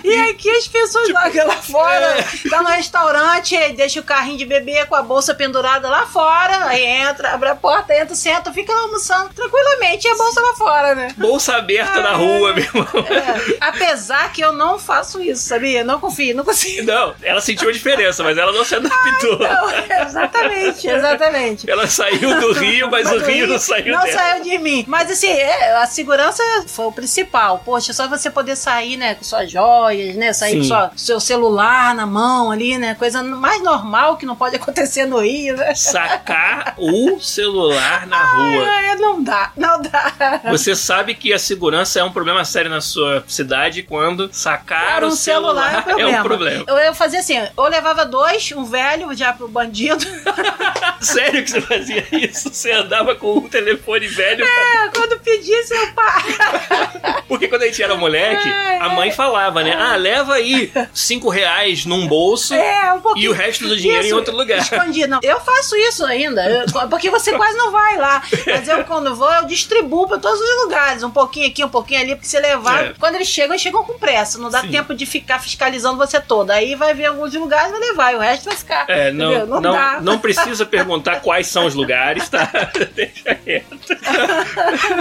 [0.03, 2.49] E aqui as pessoas tipo, largam lá fora, é.
[2.49, 6.83] tá no restaurante, deixa o carrinho de bebê com a bolsa pendurada lá fora, aí
[6.83, 10.95] entra, abre a porta, entra, senta, fica lá almoçando tranquilamente e a bolsa lá fora,
[10.95, 11.13] né?
[11.17, 12.03] Bolsa aberta é.
[12.03, 12.87] na rua, meu irmão.
[13.09, 13.57] É.
[13.59, 15.83] Apesar que eu não faço isso, sabia?
[15.83, 16.85] Não confio, não consigo.
[16.85, 19.40] Não, ela sentiu a diferença, mas ela não se adaptou.
[19.47, 21.69] Não, exatamente, exatamente.
[21.69, 24.17] Ela saiu do Rio, mas, mas o Rio não saiu Não dela.
[24.17, 24.85] saiu de mim.
[24.87, 27.61] Mas assim, é, a segurança foi o principal.
[27.63, 30.57] Poxa, só você poder sair, né, com suas joias, né, sair Sim.
[30.59, 35.05] com sua, seu celular na mão ali, né, coisa mais normal que não pode acontecer
[35.05, 35.73] no Rio, né?
[35.75, 38.65] Sacar o celular na rua.
[38.67, 40.41] Ai, não dá, não dá.
[40.49, 45.07] Você sabe que a segurança é um problema sério na sua cidade quando sacar um
[45.07, 46.65] o celular, celular é, um é, um problema.
[46.67, 50.03] Eu, eu fazia assim, eu levava dois, um velho já pro bandido.
[50.99, 52.49] Sério que você fazia isso?
[52.49, 54.43] Você andava com um telefone velho?
[54.43, 54.91] É, pra...
[54.93, 57.21] quando pedisse eu paro.
[57.27, 59.75] Porque quando a gente era moleque, é, a mãe falava, né?
[59.75, 64.13] Ah, leva aí cinco reais num bolso é, um e o resto do dinheiro isso,
[64.13, 64.59] em outro lugar.
[64.59, 65.19] Escondido.
[65.23, 68.21] Eu faço isso ainda, eu, porque você quase não vai lá.
[68.45, 71.03] Mas eu, quando vou, eu distribuo pra todos os lugares.
[71.03, 72.85] Um pouquinho aqui, um pouquinho ali, porque você levar.
[72.85, 72.93] É.
[72.99, 74.37] Quando eles chegam, eles chegam com pressa.
[74.37, 74.71] Não dá Sim.
[74.71, 76.51] tempo de ficar fiscalizando você todo.
[76.51, 78.13] Aí vai ver alguns lugares, vai levar.
[78.13, 78.85] E o resto vai ficar.
[78.89, 79.99] É, não, não, não, dá.
[80.01, 82.49] não precisa perguntar quais são os lugares, tá?
[82.95, 83.77] Deixa quieto.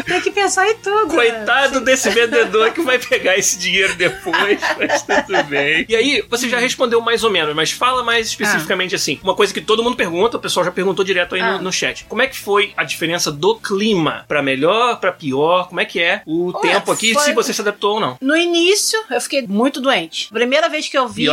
[0.06, 1.08] Tem que pensar em tudo.
[1.08, 1.14] Né?
[1.14, 1.86] Coitado né?
[1.86, 5.86] desse vendedor que vai pegar esse dinheiro depois, mas tudo bem.
[5.88, 8.96] E aí, você já respondeu mais ou menos, mas fala mais especificamente ah.
[8.96, 9.18] assim.
[9.22, 11.52] Uma coisa que todo mundo pergunta, o pessoal já perguntou direto aí ah.
[11.52, 12.04] no, no, chat.
[12.04, 14.24] Como é que foi a diferença do clima?
[14.26, 15.68] Pra melhor, pra pior?
[15.68, 17.22] Como é que é o Ué, tempo aqui, foi...
[17.22, 18.16] se você se adaptou ou não?
[18.20, 20.28] No início, eu fiquei muito doente.
[20.32, 21.26] Primeira vez que eu vi,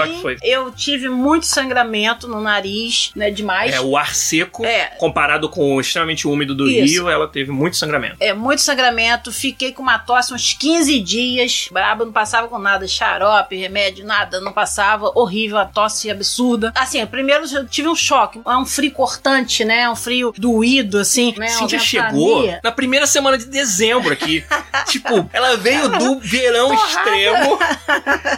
[0.43, 2.66] eu tive muito sangramento no nariz,
[3.15, 3.73] né, demais.
[3.73, 4.85] É, o ar seco, é.
[4.97, 6.93] comparado com o extremamente úmido do Isso.
[6.93, 8.17] Rio, ela teve muito sangramento.
[8.19, 9.31] É, muito sangramento.
[9.31, 11.69] Fiquei com uma tosse uns 15 dias.
[11.71, 12.87] Brabo, não passava com nada.
[12.87, 14.39] Xarope, remédio, nada.
[14.39, 15.11] Não passava.
[15.15, 16.71] Horrível, a tosse absurda.
[16.75, 18.41] Assim, primeiro eu tive um choque.
[18.45, 19.89] É um frio cortante, né?
[19.89, 21.33] Um frio doído, assim.
[21.37, 21.47] Né?
[21.49, 24.43] Cintia chegou na primeira semana de dezembro aqui.
[24.87, 26.87] tipo, ela veio do verão Porrada.
[26.87, 27.59] extremo,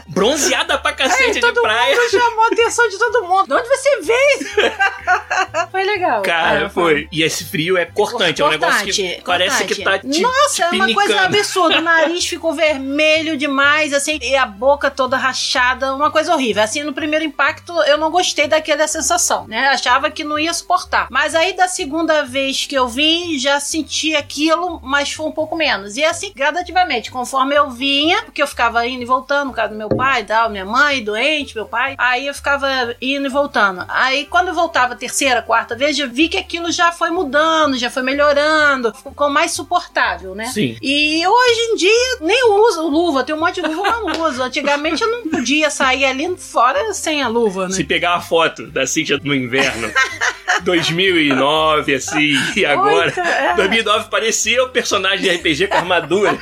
[0.07, 1.95] bronzeada pra cacete é, de praia.
[1.95, 3.47] Mundo chamou a atenção de todo mundo.
[3.47, 4.18] De onde você veio?
[5.71, 6.21] foi legal.
[6.21, 7.07] Cara, é, foi.
[7.11, 8.41] E esse frio é cortante.
[8.41, 9.23] É um negócio que cortante.
[9.25, 11.77] parece que tá te Nossa, é uma coisa absurda.
[11.79, 15.93] O nariz ficou vermelho demais, assim, e a boca toda rachada.
[15.93, 16.63] Uma coisa horrível.
[16.63, 19.67] Assim, no primeiro impacto, eu não gostei daquela sensação, né?
[19.69, 21.07] Achava que não ia suportar.
[21.09, 25.55] Mas aí, da segunda vez que eu vim, já senti aquilo, mas foi um pouco
[25.55, 25.97] menos.
[25.97, 29.77] E assim, gradativamente, conforme eu vinha, porque eu ficava indo e voltando, no caso do
[29.77, 33.85] meu pai e tal, minha mãe doente, meu pai, aí eu ficava indo e voltando.
[33.87, 37.77] Aí, quando eu voltava a terceira, quarta vez, eu vi que aquilo já foi mudando,
[37.77, 40.45] já foi melhorando, ficou mais suportável, né?
[40.45, 40.77] Sim.
[40.81, 44.27] E hoje em dia, nem uso luva, tem um monte de luva que eu não
[44.27, 44.41] uso.
[44.43, 47.75] Antigamente eu não podia sair ali fora sem a luva, né?
[47.75, 49.91] Se pegar a foto da Cintia no inverno,
[50.63, 53.13] 2009, assim, e agora.
[53.17, 53.55] é.
[53.55, 56.37] 2009 parecia o personagem de RPG com armadura.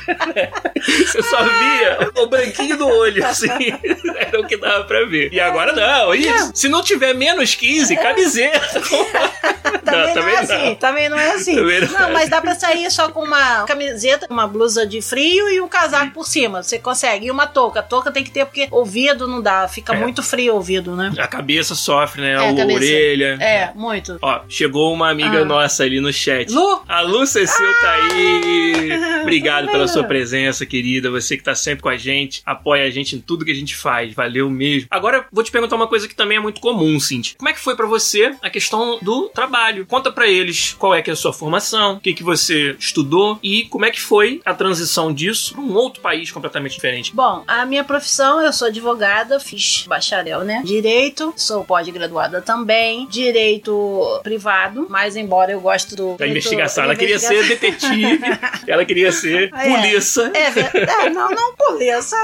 [0.76, 3.48] Você só via o branquinho do olho, assim.
[4.16, 5.32] Era o que dava pra ver.
[5.32, 6.14] E agora não.
[6.14, 6.52] Isso.
[6.54, 8.80] Se não tiver menos 15, camiseta.
[9.84, 10.74] também, não, também não é assim.
[10.74, 11.56] Também não é assim.
[11.56, 15.48] Não, é não, mas dá pra sair só com uma camiseta, uma blusa de frio
[15.48, 16.62] e um casaco por cima.
[16.62, 17.26] Você consegue.
[17.26, 17.82] E uma touca.
[17.82, 19.66] Touca tem que ter porque ouvido não dá.
[19.68, 19.98] Fica é.
[19.98, 21.12] muito frio o ouvido, né?
[21.18, 22.32] A cabeça sofre, né?
[22.32, 23.36] É, a, a orelha.
[23.40, 24.07] É, muito.
[24.20, 25.44] Ó, chegou uma amiga ah.
[25.44, 26.50] nossa ali no chat.
[26.50, 26.82] Lu?
[26.88, 27.80] A Lu Cecil ah.
[27.80, 28.92] tá aí.
[28.92, 29.22] Ah.
[29.22, 31.10] Obrigado pela sua presença, querida.
[31.10, 33.76] Você que tá sempre com a gente, apoia a gente em tudo que a gente
[33.76, 34.14] faz.
[34.14, 34.88] Valeu mesmo.
[34.90, 37.36] Agora, vou te perguntar uma coisa que também é muito comum, Cintia.
[37.36, 39.86] Como é que foi para você a questão do trabalho?
[39.86, 43.38] Conta para eles qual é que é a sua formação, o que, que você estudou
[43.42, 47.14] e como é que foi a transição disso para um outro país completamente diferente.
[47.14, 50.62] Bom, a minha profissão, eu sou advogada, fiz bacharel, né?
[50.64, 53.87] Direito, sou pós-graduada também, direito
[54.22, 56.16] privado, mas embora eu gosto do...
[56.16, 58.20] Da investigação, ela queria ser detetive,
[58.66, 60.32] ela queria ser é, polícia.
[60.34, 62.18] É, é, não, não polícia,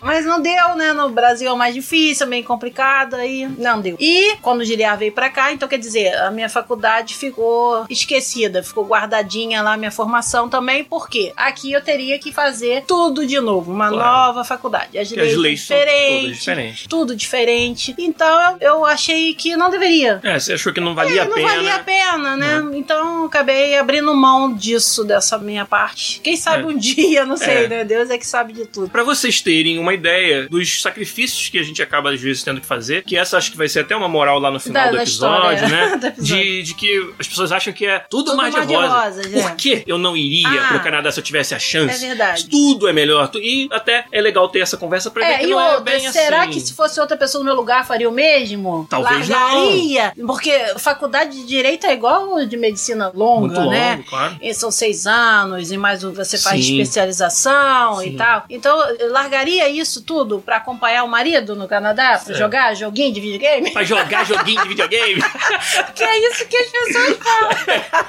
[0.00, 0.92] mas não deu, né?
[0.92, 3.96] No Brasil é mais difícil, meio complicado, aí não deu.
[3.98, 8.62] E quando o Giliar veio pra cá, então quer dizer, a minha faculdade ficou esquecida,
[8.62, 13.72] ficou guardadinha lá, minha formação também, porque aqui eu teria que fazer tudo de novo,
[13.72, 14.04] uma claro.
[14.04, 14.98] nova faculdade.
[14.98, 16.86] As leis, as leis diferentes, diferentes.
[16.86, 17.94] Tudo diferente.
[17.98, 20.20] Então eu achei que não deveria.
[20.22, 21.48] É, você achou que não valia é, a não pena.
[21.48, 22.60] Não valia a pena, né?
[22.60, 22.74] Uhum.
[22.74, 26.20] Então acabei abrindo mão disso, dessa minha parte.
[26.20, 26.66] Quem sabe é.
[26.66, 27.68] um dia, não sei, é.
[27.68, 27.84] né?
[27.84, 28.88] Deus é que sabe de tudo.
[28.88, 32.66] Para vocês terem uma ideia dos sacrifícios que a gente acaba às vezes tendo que
[32.66, 34.96] fazer, que essa acho que vai ser até uma moral lá no final da, do
[34.98, 35.96] episódio, história, né?
[35.98, 36.44] do episódio.
[36.44, 39.22] De, de que as pessoas acham que é tudo, tudo mais de rosa.
[39.22, 42.04] Por que eu não iria ah, pro Canadá se eu tivesse a chance?
[42.04, 42.48] É verdade.
[42.48, 43.30] Tudo é melhor.
[43.34, 46.12] E até é legal ter essa conversa pra é, ver que não outra, é bem
[46.12, 46.50] será assim.
[46.52, 48.86] que se fosse outra pessoa no meu lugar faria o mesmo?
[48.88, 50.12] Talvez Largaria?
[50.16, 50.26] Não.
[50.26, 53.96] Porque faculdade de direito é igual de medicina longa, Muito né?
[53.96, 54.36] Longo, claro.
[54.40, 56.80] E são seis anos e mais você faz Sim.
[56.80, 58.08] especialização Sim.
[58.08, 58.44] e tal.
[58.48, 58.78] Então,
[59.10, 62.20] largaria isso tudo pra acompanhar o marido no Canadá?
[62.24, 62.38] Pra é.
[62.38, 63.70] jogar joguinho de videogame?
[63.70, 65.22] Pra jogar joguinho de videogame?
[65.94, 67.56] que é isso que as pessoas falam.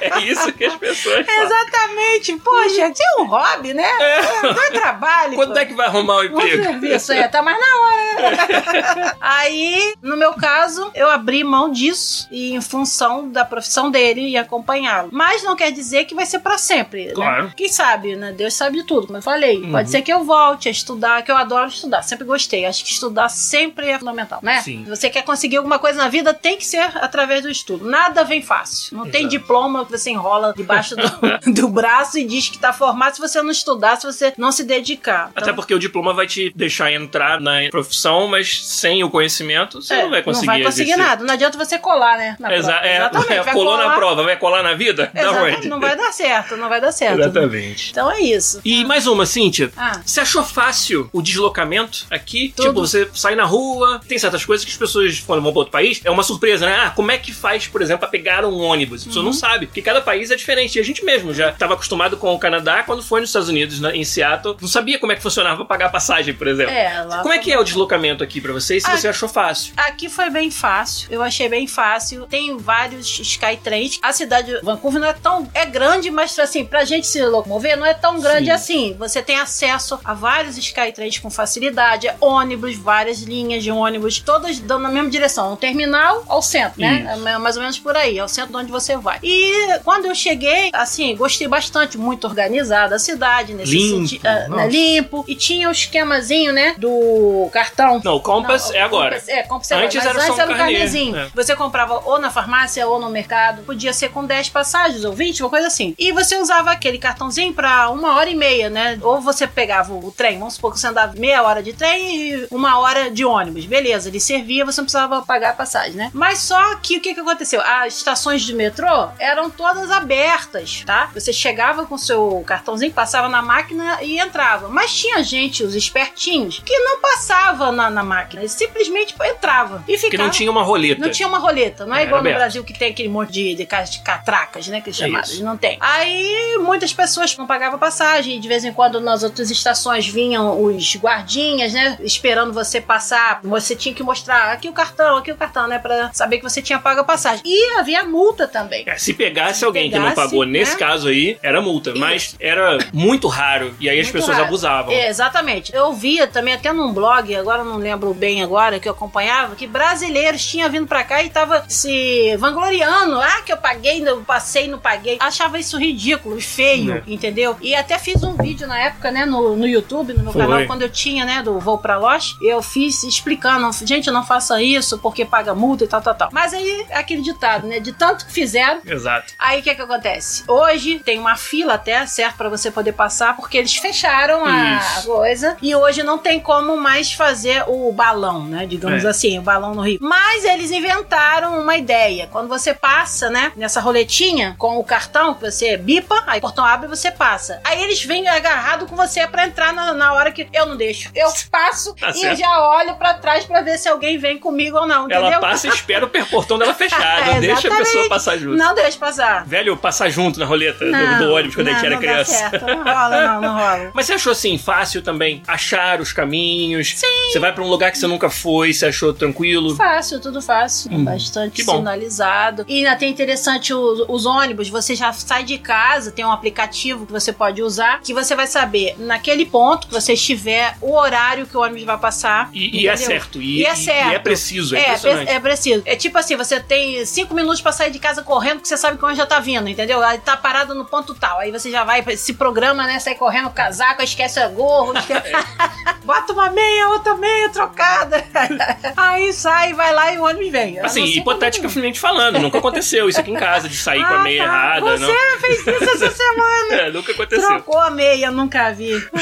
[0.00, 1.44] é isso que as pessoas falam.
[1.44, 2.36] Exatamente.
[2.36, 3.88] Poxa, isso é um hobby, né?
[4.00, 4.22] É.
[4.42, 5.34] Não é trabalho.
[5.34, 5.58] Quando pô.
[5.58, 6.62] é que vai arrumar o emprego?
[6.62, 7.28] Um serviço, é.
[7.28, 13.28] Tá mais na hora, Aí, no meu caso, eu abri mão disso e em função
[13.30, 15.08] da profissão dele e acompanhá-lo.
[15.12, 17.06] Mas não quer dizer que vai ser para sempre.
[17.06, 17.12] Né?
[17.12, 17.52] Claro.
[17.56, 18.32] Quem sabe, né?
[18.32, 19.58] Deus sabe de tudo, como eu falei.
[19.58, 19.70] Uhum.
[19.70, 22.02] Pode ser que eu volte a estudar, que eu adoro estudar.
[22.02, 22.66] Sempre gostei.
[22.66, 24.60] Acho que estudar sempre é fundamental, né?
[24.62, 24.82] Sim.
[24.84, 27.88] Se você quer conseguir alguma coisa na vida, tem que ser através do estudo.
[27.88, 28.96] Nada vem fácil.
[28.96, 29.38] Não tem Exato.
[29.38, 31.04] diploma que você enrola debaixo do,
[31.52, 34.64] do braço e diz que tá formado se você não estudar, se você não se
[34.64, 35.30] dedicar.
[35.36, 39.94] Até porque o diploma vai te deixar entrar na profissão, mas sem o conhecimento você
[39.94, 40.46] É, não vai conseguir.
[40.46, 41.06] Não vai conseguir exercer.
[41.08, 41.24] nada.
[41.24, 42.23] Não adianta você colar, né?
[42.38, 42.86] Na Exa prova.
[42.86, 43.32] é, Exatamente.
[43.32, 45.10] é, vai colou colar, na prova, vai colar na vida?
[45.12, 45.68] Da Exatamente.
[45.68, 47.20] Não vai dar certo, não vai dar certo.
[47.20, 47.90] Exatamente.
[47.90, 48.60] Então é isso.
[48.64, 49.70] E mais uma, Cíntia.
[49.76, 50.00] Ah.
[50.04, 52.52] Você achou fácil o deslocamento aqui?
[52.56, 52.68] Tudo.
[52.68, 55.72] Tipo, você sai na rua, tem certas coisas que as pessoas, quando vão para outro
[55.72, 56.76] país, é uma surpresa, né?
[56.86, 59.02] Ah, como é que faz, por exemplo, pra pegar um ônibus?
[59.02, 59.30] A pessoa Uhum.
[59.30, 60.76] não sabe, porque cada país é diferente.
[60.76, 63.80] E a gente mesmo já estava acostumado com o Canadá quando foi nos Estados Unidos,
[63.80, 66.72] né, em Seattle, não sabia como é que funcionava pra pagar passagem, por exemplo.
[66.72, 68.96] É, lá Como é que é o deslocamento aqui pra você e se Ah.
[68.96, 69.72] você achou fácil?
[69.76, 72.13] Aqui foi bem fácil, eu achei bem fácil.
[72.28, 73.98] Tem vários Skytrains.
[74.02, 75.48] A cidade de Vancouver não é tão.
[75.54, 78.50] É grande, mas assim, pra gente se locomover, não é tão grande Sim.
[78.50, 78.96] assim.
[78.98, 84.58] Você tem acesso a vários Skytrains com facilidade, é ônibus, várias linhas de ônibus, todas
[84.58, 85.52] dando na mesma direção.
[85.52, 87.16] Um terminal ao centro, né?
[87.26, 89.18] É mais ou menos por aí, é o centro de onde você vai.
[89.22, 94.26] E quando eu cheguei, assim, gostei bastante, muito organizada a cidade, nesse Limpo, sentido.
[94.26, 94.62] ah, nossa.
[94.62, 95.24] né, limpo.
[95.28, 96.74] E tinha o esquemazinho, né?
[96.78, 98.00] Do cartão.
[98.04, 99.10] Não, o Compass Não, é agora.
[99.16, 99.86] Compass- é, Compass é agora.
[99.86, 101.16] Antes Mas era antes um era um carnê, carnezinho.
[101.16, 101.28] é.
[101.34, 103.62] Você comprava ou na farmácia ou no mercado.
[103.62, 105.94] Podia ser com 10 passagens ou 20, uma coisa assim.
[105.98, 108.98] E você usava aquele cartãozinho pra uma hora e meia, né?
[109.02, 112.46] Ou você pegava o trem, vamos supor que você andava meia hora de trem e
[112.50, 113.66] uma hora de ônibus.
[113.66, 116.10] Beleza, ele servia, você não precisava pagar a passagem, né?
[116.12, 117.60] Mas só que o que, que aconteceu?
[117.60, 121.10] As estações de metrô eram todas abertas, tá?
[121.14, 124.68] Você chegava com seu cartãozinho, passava na máquina e entrava.
[124.68, 128.42] Mas tinha gente, os espertinhos, que não passava na, na máquina.
[128.42, 129.84] Eles simplesmente entrava.
[129.88, 130.00] E ficava.
[130.00, 131.00] Porque não tinha uma roleta.
[131.00, 132.30] Não tinha uma roleta, não é Era igual no.
[132.34, 134.80] Brasil que tem aquele monte de, de, de catracas, né?
[134.80, 135.24] Que É chamaram.
[135.24, 135.44] isso.
[135.44, 135.76] Não tem.
[135.80, 140.96] Aí muitas pessoas não pagavam passagem, de vez em quando nas outras estações vinham os
[140.96, 141.96] guardinhas, né?
[142.00, 143.40] Esperando você passar.
[143.42, 145.78] Você tinha que mostrar aqui o cartão, aqui o cartão, né?
[145.78, 147.42] Pra saber que você tinha pago a passagem.
[147.44, 148.84] E havia multa também.
[148.86, 150.78] É, se pegasse Se alguém que não pegasse, pagou, nesse né?
[150.78, 151.94] caso aí, era multa.
[151.94, 153.74] Mas era muito raro.
[153.80, 154.48] E aí as Muito pessoas raro.
[154.48, 154.92] abusavam.
[154.92, 155.74] É, exatamente.
[155.74, 159.66] Eu via também até num blog, agora não lembro bem agora, que eu acompanhava, que
[159.66, 163.20] brasileiros tinham vindo pra cá e tava se vangloriando.
[163.20, 165.18] Ah, que eu paguei, eu passei, não paguei.
[165.20, 167.02] Achava isso ridículo e feio, É.
[167.06, 167.56] entendeu?
[167.60, 170.42] E até fiz um vídeo na época, né, no, no YouTube, no meu Foi.
[170.42, 174.60] canal, quando eu tinha, né, do Voo pra Lost, eu fiz explicando, gente, não faça
[174.62, 176.28] isso porque paga multa e tal, tal, tal.
[176.32, 179.32] Mas aí, aquele ditado, né, de tanto que fizeram, Exato.
[179.38, 180.44] Aí o que que acontece?
[180.48, 185.06] Hoje tem uma fila até, certo, pra você poder passar, porque eles fecharam a Isso.
[185.06, 188.66] coisa e hoje não tem como mais fazer o balão, né?
[188.66, 189.08] Digamos É.
[189.08, 189.98] assim, o balão no Rio.
[190.00, 192.28] Mas eles inventaram uma ideia.
[192.30, 196.64] Quando você passa, né, nessa roletinha com o cartão que você bipa, aí o portão
[196.64, 197.60] abre e você passa.
[197.64, 201.10] Aí eles vêm agarrado com você pra entrar na, na hora que eu não deixo.
[201.14, 202.38] Eu passo Tá e certo.
[202.38, 205.26] já olho pra trás pra ver se alguém vem comigo ou não, entendeu?
[205.26, 207.30] Ela passa e espera o portão dela fechado.
[207.30, 208.56] É, deixa a pessoa passar junto.
[208.56, 209.44] Não deixa passar.
[209.46, 212.08] Velho, passar junto na roleta do, do ônibus quando a gente não, era não dá
[212.08, 212.32] criança.
[212.32, 212.66] certo.
[212.66, 213.90] Não rola, não, não rola.
[213.94, 216.94] Mas você achou assim fácil também achar os caminhos?
[216.96, 217.30] Sim.
[217.32, 219.74] Você vai pra um lugar que você nunca foi, você achou tranquilo?
[219.76, 220.90] Fácil, tudo fácil.
[220.92, 221.78] Hum, Bastante que bom.
[221.78, 222.64] sinalizado.
[222.68, 224.68] E ainda tem interessante os, os ônibus.
[224.68, 228.46] Você já sai de casa, tem um aplicativo que você pode usar, que você vai
[228.46, 232.50] saber naquele ponto que você estiver, o horário que o ônibus vai passar.
[232.52, 233.40] E, e é certo.
[233.40, 234.10] E, E é certo.
[234.10, 235.30] E é preciso, é, É, impressionante.
[235.30, 235.82] é preciso.
[235.86, 238.96] É tipo assim, você tem cinco minutos pra sair de casa correndo, porque você sabe
[238.98, 240.02] que o ônibus já tá vindo, entendeu?
[240.02, 241.38] Aí tá parado no ponto tal.
[241.38, 242.98] Aí você já vai, se programa, né?
[242.98, 245.32] Sai correndo casaco, esquece o gorro, esquece...
[246.04, 248.24] bota uma meia, outra meia trocada.
[248.96, 250.78] Aí sai, vai lá e o ônibus vem.
[250.80, 254.20] Assim, sei hipoteticamente falando, nunca aconteceu isso aqui em casa, de sair como- com a
[254.20, 254.48] Ah, meia tá.
[254.50, 255.38] errada, Você não.
[255.40, 256.74] fez isso essa semana.
[256.74, 257.46] É, nunca aconteceu.
[257.48, 258.92] Trocou a meia, nunca vi.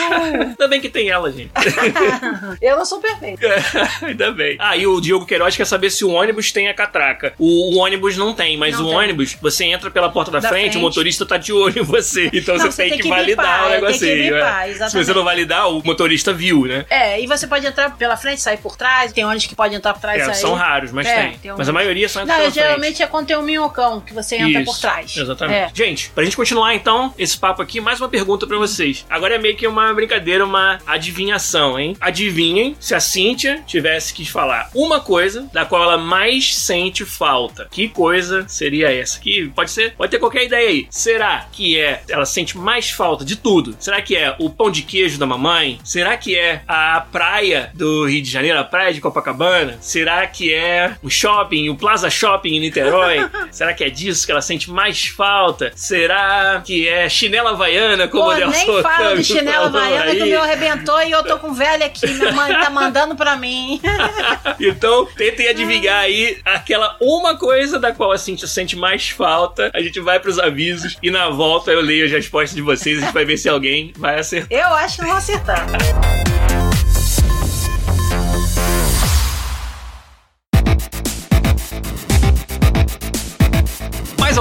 [0.41, 1.51] Ainda bem que tem ela, gente.
[2.61, 3.41] Eu não sou perfeito.
[4.03, 4.57] Ainda bem.
[4.59, 7.35] Ah, e o Diogo Queiroz quer saber se o ônibus tem a catraca.
[7.39, 8.97] O, o ônibus não tem, mas Não o tem.
[8.99, 10.79] ônibus, você entra pela porta da, Da frente, frente.
[10.79, 12.31] o motorista tá de olho em você.
[12.33, 14.37] Então Não, você, tem, que, validar bipar, o é, tem negocinho.
[14.37, 14.89] é.
[14.89, 16.85] Se você não validar, o motorista viu, né?
[16.91, 19.13] É, e você pode entrar pela frente, sair por trás.
[19.13, 20.37] Tem ônibus que pode entrar por trás e É, sair.
[20.37, 21.39] são raros, mas É, tem.
[21.39, 23.03] tem um- Mas a maioria só entra Não, pela geralmente frente.
[23.03, 25.17] é quando tem um minhocão que você entra Isso, por trás.
[25.17, 25.57] Exatamente.
[25.57, 25.71] É.
[25.75, 29.05] Gente, pra gente continuar então esse papo aqui, mais uma pergunta pra vocês.
[29.09, 31.97] Agora é meio que uma brincadeira, uma adivinhação, hein?
[32.01, 37.69] Adivinhem se a Cíntia tivesse que falar uma coisa da qual ela mais sente falta.
[37.71, 39.19] Que coisa seria essa?
[39.21, 40.87] Que pode ser, pode ter qualquer ideia aí.
[40.91, 43.77] Será que é ela sente mais falta de tudo?
[43.79, 45.79] Será que é o pão de queijo da mamãe?
[45.85, 49.79] Será que é a praia do Rio de Janeiro, a praia de Copacabana?
[49.81, 53.29] Será que é o shopping, o Plaza Shopping em Niterói?
[53.51, 55.73] Será que é disso que ela sente mais falta?
[55.75, 60.17] Será que é chinela havaiana, como Pô, o Nelson nem fala de chinela havaiana aí?
[60.17, 62.07] que o meu arrebentou e eu tô com velha aqui.
[62.07, 63.81] Minha mãe tá mandando pra mim.
[64.61, 69.71] Então, tentem adivinhar aí aquela uma coisa da qual a Cintia sente mais falta.
[69.75, 72.99] A gente vai pros avisos e na volta eu leio as respostas de vocês.
[72.99, 74.57] A gente vai ver se alguém vai acertar.
[74.57, 75.67] Eu acho que não vou acertar.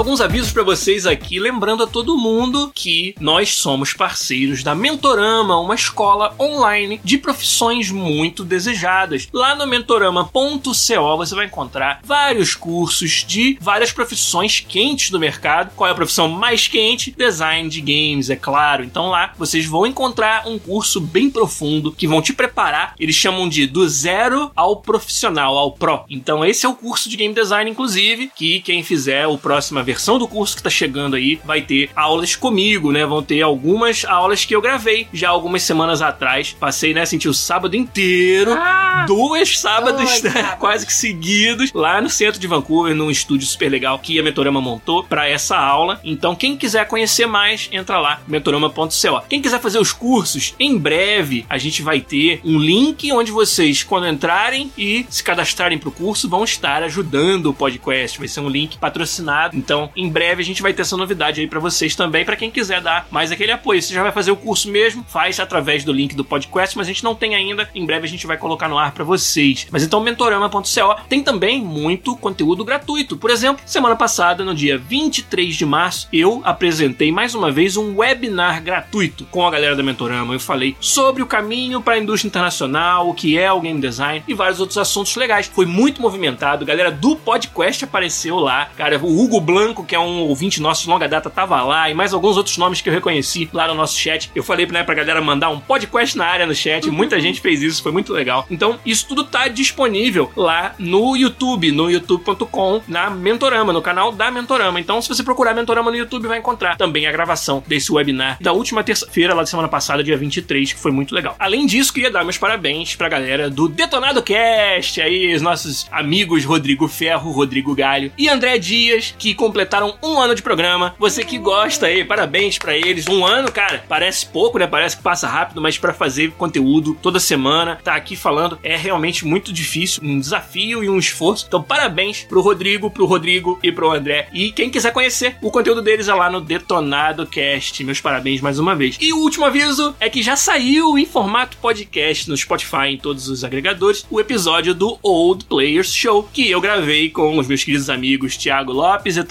[0.02, 5.60] Alguns avisos pra vocês aqui, lembrando a todo mundo que nós somos parceiros da Mentorama,
[5.60, 9.28] uma escola online de profissões muito desejadas.
[9.32, 15.72] Lá no mentorama.co você vai encontrar vários cursos de várias profissões quentes do mercado.
[15.76, 17.14] Qual é a profissão mais quente?
[17.16, 18.84] Design de games, é claro.
[18.84, 22.96] Então lá vocês vão encontrar um curso bem profundo que vão te preparar.
[23.00, 26.06] Eles chamam de do zero ao profissional, ao pro.
[26.10, 30.18] Então esse é o curso de game design, inclusive, que quem fizer o próxima versão
[30.18, 33.06] do curso que tá chegando aí vai ter aulas comigo, né?
[33.06, 36.56] Vão ter algumas aulas que eu gravei já algumas semanas atrás.
[36.60, 37.06] Passei, né?
[37.06, 39.06] Senti o sábado inteiro, Ah!
[39.08, 40.60] dois sábados Dois né, sábados.
[40.60, 44.62] quase que seguidos, lá no centro de Vancouver, num estúdio super legal que a Mentorama
[44.62, 46.00] montou para essa aula.
[46.04, 49.22] Então, quem quiser conhecer mais, entra lá, mentorama.co.
[49.30, 53.84] Quem quiser fazer os cursos, em breve a gente vai ter um link onde vocês,
[53.84, 58.18] quando entrarem e se cadastrarem pro curso, vão estar ajudando o podcast.
[58.20, 59.58] Vai ser um link patrocinado.
[59.58, 62.52] Então, em breve a gente vai ter essa novidade aí para vocês também, para quem
[62.52, 63.82] quiser dar mais aquele apoio.
[63.82, 66.91] Você já vai fazer o curso mesmo, faz através do link do podcast, mas a
[66.91, 67.70] gente não tem ainda.
[67.74, 69.67] Em breve a gente vai colocar no ar para vocês.
[69.72, 73.17] Mas então, mentorama.co tem também muito conteúdo gratuito.
[73.17, 77.98] Por exemplo, semana passada, no dia 23 de março, eu apresentei mais uma vez um
[77.98, 80.34] webinar gratuito com a galera da Mentorama.
[80.34, 84.24] Eu falei sobre o caminho para a indústria internacional, o que é o game design
[84.28, 85.48] e vários outros assuntos legais.
[85.48, 86.63] Foi muito movimentado.
[86.63, 88.65] A galera do podcast apareceu lá.
[88.78, 91.94] Cara, o Hugo Blanco, que é um ouvinte nosso de longa data, tava lá e
[91.94, 94.32] mais alguns outros nomes que eu reconheci lá no nosso chat.
[94.36, 96.90] Eu falei né, pra galera mandar um podcast na área no chat.
[96.92, 98.46] Muita gente fez isso, foi muito legal.
[98.50, 104.30] Então, isso tudo tá disponível lá no YouTube, no youtube.com, na Mentorama, no canal da
[104.30, 104.80] Mentorama.
[104.80, 108.54] Então, se você procurar Mentorama no YouTube, vai encontrar também a gravação desse webinar da
[108.54, 111.36] última terça-feira, lá da semana passada, dia 23, que foi muito legal.
[111.40, 116.44] Além disso, queria dar meus parabéns pra galera do Detonado Cast, aí, os nossos amigos
[116.44, 119.61] Rodrigo Ferro, Rodrigo Galho e André Dias, que completaram
[120.02, 120.95] um ano de programa.
[121.00, 123.08] Você que gosta aí, parabéns pra eles.
[123.08, 124.67] Um ano, cara, parece pouco, né?
[124.67, 129.26] Parece que passa rápido, mas pra fazer conteúdo toda semana, tá aqui falando, é realmente
[129.26, 131.45] muito difícil, um desafio e um esforço.
[131.47, 134.28] Então, parabéns pro Rodrigo, pro Rodrigo e pro André.
[134.34, 137.84] E quem quiser conhecer o conteúdo deles é lá no Detonado Cast.
[137.84, 138.97] Meus parabéns mais uma vez.
[139.00, 143.28] E o último aviso é que já saiu em formato podcast no Spotify, em todos
[143.28, 147.89] os agregadores, o episódio do Old Players Show, que eu gravei com os meus queridos
[147.89, 149.24] amigos Thiago Lopes e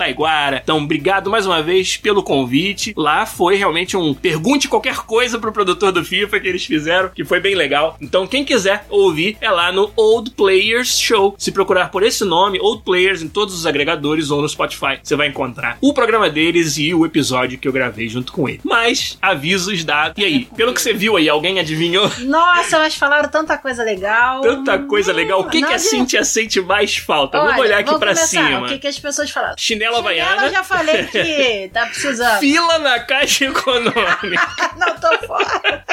[0.63, 2.93] Então, obrigado mais uma vez pelo convite.
[2.97, 7.25] Lá foi realmente um pergunte qualquer coisa pro produtor do FIFA que eles fizeram, que
[7.25, 7.97] foi bem legal.
[8.01, 11.35] Então, quem quiser ouvir é lá no Old Players Show.
[11.39, 15.17] Se procurar por esse nome, Old Players, em todos os agregadores ou no Spotify, você
[15.17, 18.61] vai encontrar o programa deles e o episódio que eu gravei junto com ele.
[18.65, 20.15] Mas, avisos dados.
[20.19, 22.11] E aí, pelo que você viu aí, alguém adivinhou?
[22.21, 24.41] Nossa, mas falaram tanta coisa legal.
[24.41, 25.41] Tanta coisa legal.
[25.41, 25.79] O que, Não que a.
[25.79, 27.39] Cintia sente mais falta?
[27.39, 28.27] Olha, Vamos olhar aqui pra começar.
[28.27, 28.63] cima.
[28.63, 29.55] O que, que as pessoas falaram?
[29.59, 30.43] Chinela Chinela, havaiana.
[30.47, 32.39] eu já falei que tá precisando.
[32.41, 34.49] Fila na caixa econômica.
[34.77, 35.85] Não, tô fora.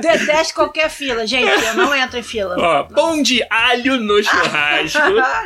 [0.00, 1.48] Detesto qualquer fila, gente.
[1.64, 2.54] Eu não entro em fila.
[2.58, 4.98] Ó, pão de alho no churrasco.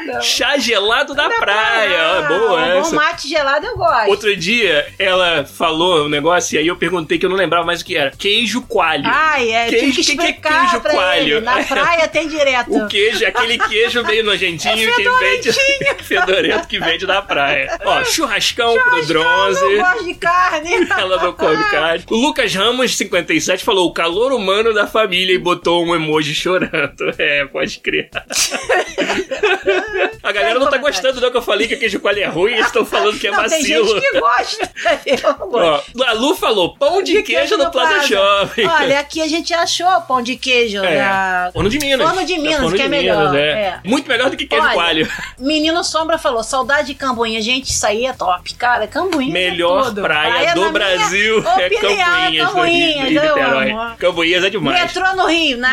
[0.07, 0.21] Não.
[0.23, 1.99] chá gelado da Da praia.
[1.99, 2.91] Ó, Ah, boa um essa.
[2.91, 4.09] bom mate gelado eu gosto.
[4.09, 7.81] Outro dia, ela falou um negócio e aí eu perguntei que eu não lembrava mais
[7.81, 8.11] o que era.
[8.11, 9.05] Queijo coalho.
[9.07, 11.37] Ai, é, Queijo- que que é queijo coalho?
[11.37, 11.41] ele.
[11.41, 12.75] Na praia tem direto.
[12.77, 15.53] O queijo, aquele queijo meio nojentinho É que vende.
[16.05, 17.79] fedorento que vende da praia.
[17.85, 19.61] Ó, churrascão, pro bronze.
[19.61, 20.89] Eu não gosto de carne.
[20.91, 22.05] Ela não come carne.
[22.11, 26.97] O Lucas Ramos, 57, falou o calor humano da família e botou um emoji chorando.
[27.19, 28.11] É, pode crer.
[30.23, 32.53] A galera não tá gostando não que eu falei que o queijo coalho é ruim,
[32.53, 33.89] eles estão falando que é não, tem vacilo.
[33.89, 34.71] gente que gosta.
[35.07, 35.93] Eu gosto.
[35.99, 38.67] Ó, a Lu falou pão de, queijo, no Plaza Shopping.
[38.67, 40.79] Olha, aqui a gente achou pão de queijo.
[40.79, 40.97] É.
[40.97, 42.09] da- Forno de Minas.
[42.09, 43.51] Forno de Minas, Forno que é de melhor, Minas, é.
[43.51, 43.81] é.
[43.85, 45.13] Muito melhor do que queijo Olha, coalho.
[45.39, 47.41] Menino Sombra falou, saudade de Cambuinha.
[47.41, 48.55] Gente, saí aí é top.
[48.55, 50.03] Cara, Cambuinhas Melhor é tudo.
[50.03, 53.75] praia, do Brasil é Cambuinhas, Cambuinhas, Niterói.
[53.99, 54.81] Cambuinhas é demais.
[54.81, 55.71] Metrô no Rio, não.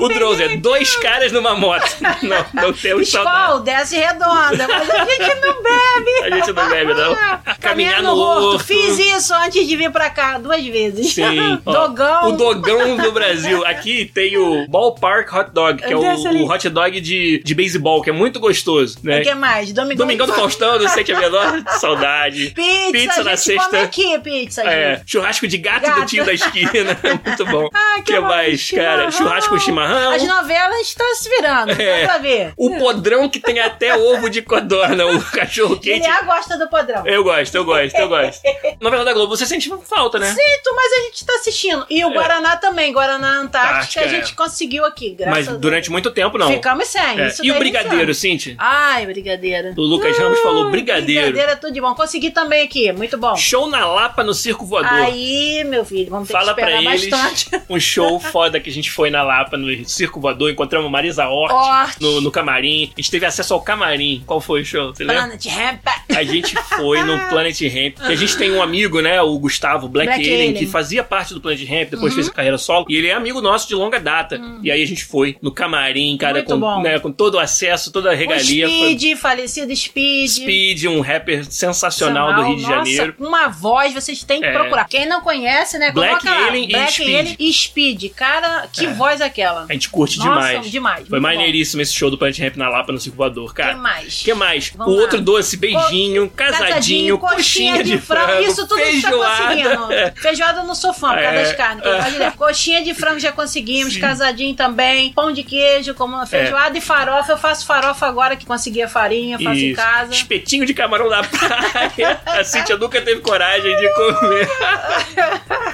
[0.00, 1.96] O Drones é dois caras numa moto.
[2.22, 3.40] Não, não temos saudade.
[3.40, 6.10] Escol, desce redonda, mas a gente não bebe.
[6.24, 7.16] A gente não bebe, não.
[7.60, 8.64] Caminhar no horto.
[8.64, 11.14] Fiz isso antes de vir pra cá duas vezes.
[11.14, 11.58] Sim.
[11.64, 12.28] Dogão.
[12.28, 13.64] O dogão do Brasil.
[13.66, 18.02] Aqui tem o Ballpark Hot Dog, que é o, o hot dog de, de beisebol,
[18.02, 19.20] que é muito gostoso, né?
[19.20, 19.72] O que mais?
[19.72, 22.50] Domingão, Domingão do Faustão, não sei que é menor saudade.
[22.50, 23.82] Pizza, Pizza a na gente come sexta.
[23.82, 24.62] aqui, pizza.
[24.62, 26.00] É, churrasco de gato, Gato.
[26.00, 26.70] do tio da esquina.
[27.24, 27.68] Muito bom.
[27.74, 29.10] Ah, que mais, cara?
[29.10, 30.12] Churrasco com chimarrão.
[30.12, 32.04] As novelas a tá se virando, É.
[32.06, 32.52] pra ver.
[32.56, 36.06] O podrão que tem até ovo de codorna, o cachorro quente.
[36.06, 37.06] Ele gosta do padrão.
[37.06, 38.40] Eu gosto, eu gosto, eu gosto.
[38.80, 40.26] Novela da Globo, você sente falta, né?
[40.28, 41.86] Sinto, mas a gente tá assistindo.
[41.90, 45.60] E o Guaraná também, Guaraná Antártica, Antártica, a gente conseguiu aqui, graças Mas a Deus.
[45.60, 46.48] durante muito tempo, não.
[46.48, 47.20] Ficamos sem.
[47.20, 47.32] É.
[47.42, 48.14] E o brigadeiro.
[48.14, 48.54] Cintia?
[48.58, 49.72] Ai, brigadeiro.
[49.76, 51.28] O Lucas Ramos falou brigadeiro.
[51.28, 51.94] Brigadeiro é tudo de bom.
[51.94, 53.36] Consegui também aqui, muito bom.
[53.36, 54.90] Show na Lapa no Circo Voador.
[54.90, 57.50] Aí, meu filho, vamos ter Fala que pra esperar eles bastante.
[57.68, 60.50] um show foda que a gente foi na Lapa, no Circo Voador.
[60.50, 62.00] Encontramos Marisa Hort, Hort.
[62.00, 62.90] No, no camarim.
[62.96, 64.22] A gente teve acesso ao camarim.
[64.26, 64.94] Qual foi o show?
[64.94, 65.22] Você lembra?
[65.22, 65.86] Planet Ramp.
[66.16, 68.08] A gente foi no Planet Ramp.
[68.08, 69.20] E a gente tem um amigo, né?
[69.22, 70.54] O Gustavo Black, Black Alien, Alien.
[70.54, 72.86] que fazia parte do Planet Ramp, depois fez carreira solo.
[72.88, 74.40] E ele é amigo nosso de longa data.
[74.62, 77.92] E aí a gente foi no camarim, cara, Muito com, né, com todo o acesso,
[77.92, 78.68] toda a O regalia.
[78.68, 80.28] Foi Speed, falecido Speed.
[80.28, 80.49] Speed,
[80.88, 83.14] um rapper sensacional do Rio de Nossa, Janeiro.
[83.18, 84.52] uma voz, vocês têm que É.
[84.52, 84.86] procurar.
[84.88, 85.90] Quem não conhece, né?
[85.92, 86.46] Black coloca lá.
[86.48, 87.08] Alien e Black Speed.
[87.18, 88.04] Alien e Speed.
[88.14, 88.92] Cara, que É.
[88.92, 89.66] voz é aquela?
[89.68, 90.70] A gente curte Nossa, demais.
[90.70, 93.74] demais, Foi maneiríssimo esse show do Planet Ramp na Lapa no Circo Voador, cara.
[93.74, 94.22] que mais?
[94.22, 94.72] que mais?
[94.76, 95.02] Vamos o lá.
[95.02, 99.44] outro doce, beijinho, casadinho, coxinha, de frango, isso tudo a gente tá feijoada.
[99.44, 99.80] conseguindo.
[100.20, 101.42] Feijoada eu não sou fã, por causa É.
[101.44, 101.82] das carnes.
[101.82, 102.32] pode ler.
[102.36, 107.32] Coxinha de frango já conseguimos, casadinho também, pão de queijo, como uma feijoada e farofa.
[107.32, 109.76] Eu faço farofa agora que consegui a farinha, faço em Isso.
[109.80, 110.12] casa.
[110.12, 112.20] Espetinho de camarão da praia.
[112.26, 114.48] A Cintia nunca teve coragem de comer.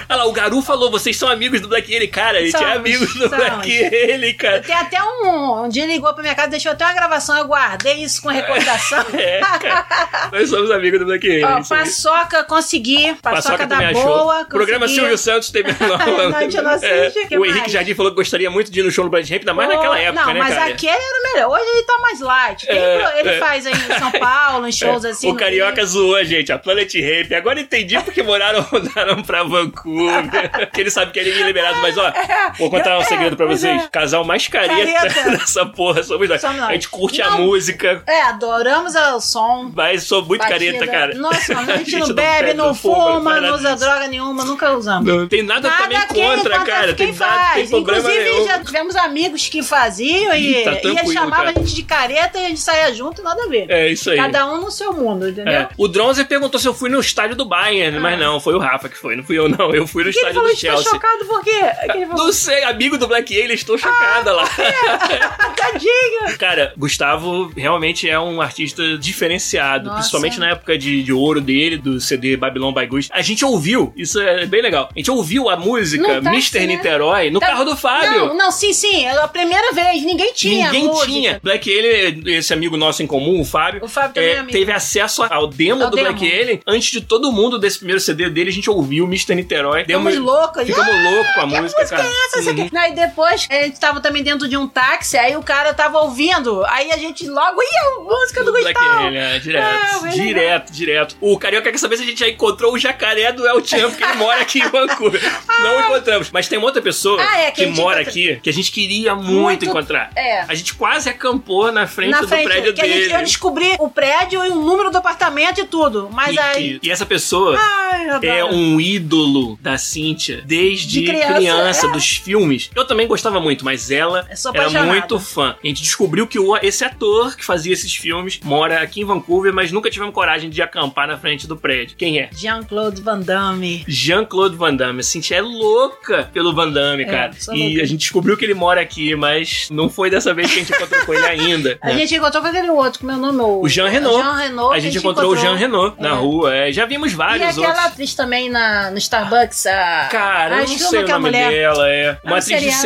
[0.09, 2.09] Olha lá, o Garu falou, vocês são amigos do Black Alien.
[2.09, 3.37] Cara, a gente é Somos, amigos do somos.
[3.37, 4.61] Black Alien, cara.
[4.61, 5.63] Tem até um.
[5.65, 8.29] Um dia ele ligou pra minha casa, deixou até uma gravação, eu guardei isso com
[8.29, 9.05] recordação.
[9.17, 10.29] É, cara.
[10.31, 11.45] Nós somos amigos do Black Alien.
[11.45, 13.15] Ó, paçoca, consegui.
[13.21, 14.45] Paçoca, da boa.
[14.45, 14.87] Programa.
[14.87, 17.51] Silvio Santos teve Não, a gente não assiste, que O mais?
[17.51, 19.69] Henrique Jardim falou que gostaria muito de ir no show do Planet Ramp, ainda mais
[19.69, 20.71] naquela época, não, né, mas cara?
[20.71, 21.51] aquele era o melhor.
[21.51, 22.69] Hoje ele tá mais light.
[22.69, 23.39] É, ele é.
[23.39, 25.29] faz aí em São Paulo, em shows É, assim.
[25.29, 25.87] o Carioca Rio.
[25.87, 27.31] zoou a gente, a Planet Ramp.
[27.33, 30.71] Agora entendi porque moraram, mudaram pra Vancouver.
[30.71, 32.13] que ele sabe que ele é liberado, mas ó,
[32.57, 33.83] vou contar um É, segredo pra pois vocês.
[33.83, 33.87] é.
[33.87, 35.31] Casal mais careta, Careta.
[35.37, 36.41] dessa porra somos nós.
[36.41, 36.69] Somos nós.
[36.69, 37.39] A gente curte a Não.
[37.41, 39.71] música, É, adoramos o som.
[39.73, 40.59] mas sou muito batida.
[40.79, 41.15] careta, cara.
[41.15, 45.05] Nossa, mano, a gente não bebe, não fuma, não usa droga nenhuma, nunca usamos.
[45.07, 46.93] Não tem nada, também quem- contra, cara.
[46.93, 48.45] Tem, nada, tem problema Inclusive, nenhum.
[48.45, 51.49] já tivemos amigos que faziam e, tá e cara.
[51.49, 53.65] a gente de careta e a gente saía junto, nada a ver.
[53.69, 54.17] É isso aí.
[54.17, 55.53] Cada um no seu mundo, entendeu?
[55.53, 55.69] É.
[55.77, 58.89] O Dronzer perguntou se eu fui no estádio do Bayern, mas não, foi o Rafa
[58.89, 59.73] que foi, não fui eu não.
[59.73, 60.13] Eu fui no Ah.
[60.13, 60.91] Que estádio do que ficou Chelsea.
[60.91, 61.61] chocado por quê?
[61.91, 64.43] Que falou, Não sei, amigo do Black Alien, estou chocada lá.
[65.55, 66.37] tadinho.
[66.37, 69.97] Cara, Gustavo realmente é um artista diferenciado, Nossa.
[69.97, 73.09] principalmente na época de, de ouro dele, do CD Babylon by Goose.
[73.11, 74.89] A gente ouviu, isso é bem legal.
[74.95, 76.27] A gente ouviu a música táxi,
[76.57, 76.59] Mr.
[76.59, 76.65] né?
[76.75, 78.27] Niterói no Tá- carro do Fábio.
[78.27, 79.05] Não, não, sim, sim.
[79.05, 80.71] É a primeira vez, ninguém tinha.
[80.71, 81.39] Ninguém tinha.
[81.41, 85.23] Black Alien, esse amigo nosso em comum, o Fábio, O Fábio também é teve acesso
[85.23, 86.09] ao demo Ao do demo.
[86.13, 86.61] Black Alien.
[86.67, 89.35] Antes de todo mundo desse primeiro CD dele, a gente ouviu Mr.
[89.35, 89.81] Niterói.
[89.85, 90.63] Ficamos Demos- loucos.
[90.63, 92.03] Ficamos Ah, loucos com a que música, cara.
[92.03, 92.07] é
[92.39, 92.51] essa?
[92.51, 92.63] Uhum.
[92.65, 92.77] aqui?
[92.77, 96.63] Aí depois a gente tava também dentro de um táxi, aí o cara tava ouvindo,
[96.65, 99.05] aí a gente logo ia, música do Black Gustavo.
[99.07, 101.17] Alien, é, direto, É, direto, direto.
[101.21, 104.03] O Carioca quer saber se a gente já encontrou o jacaré do El Chan, porque
[104.03, 105.21] ele mora aqui em Vancouver.
[105.59, 106.29] Não encontramos.
[106.31, 108.53] Mas tem uma outra pessoa Ah, é, que que, a mora encontra- aqui que a
[108.53, 110.11] gente queria muito, Muito- encontrar.
[110.15, 110.41] É.
[110.47, 113.13] A gente quase acampou na frente Na do frente, prédio que a gente- dele.
[113.15, 116.09] eu descobri o prédio e o número do apartamento e tudo.
[116.11, 116.79] Mas E, aí.
[116.81, 121.91] e- e essa pessoa Ai, é um ídolo da Cíntia desde De criança, é.
[121.91, 122.69] dos filmes.
[122.75, 125.55] Eu também gostava muito, mas ela sou era muito fã.
[125.63, 129.71] A gente descobriu que esse ator que fazia esses filmes mora aqui em Vancouver, mas
[129.71, 131.95] nunca tivemos coragem de acampar na frente do prédio.
[131.97, 132.29] Quem é?
[132.33, 133.83] Jean-Claude Van Damme.
[133.87, 134.99] Jean-Claude Van Damme.
[134.99, 137.31] A Cintia é louca pelo Van Damme, É, cara.
[137.53, 137.83] E louca.
[137.83, 140.73] a gente descobriu que ele mora aqui, mas não foi dessa vez que a gente
[140.73, 141.77] encontrou com ele ainda.
[141.81, 141.97] A né?
[141.97, 143.41] gente encontrou com aquele outro, como é o nome?
[143.65, 144.06] O Jean Renault.
[144.13, 144.71] Jean Renault.
[144.71, 146.13] A que gente encontrou, o Jean Renault na É.
[146.13, 146.55] rua.
[146.55, 146.71] é.
[146.71, 147.85] Já vimos E vários aquela outros.
[147.85, 150.07] atriz também na, no Starbucks, a.
[150.11, 151.51] Cara, Ah, eu não sei o daquela nome mulher.
[151.51, 151.89] dela.
[151.89, 152.77] É uma um atriz de seriado.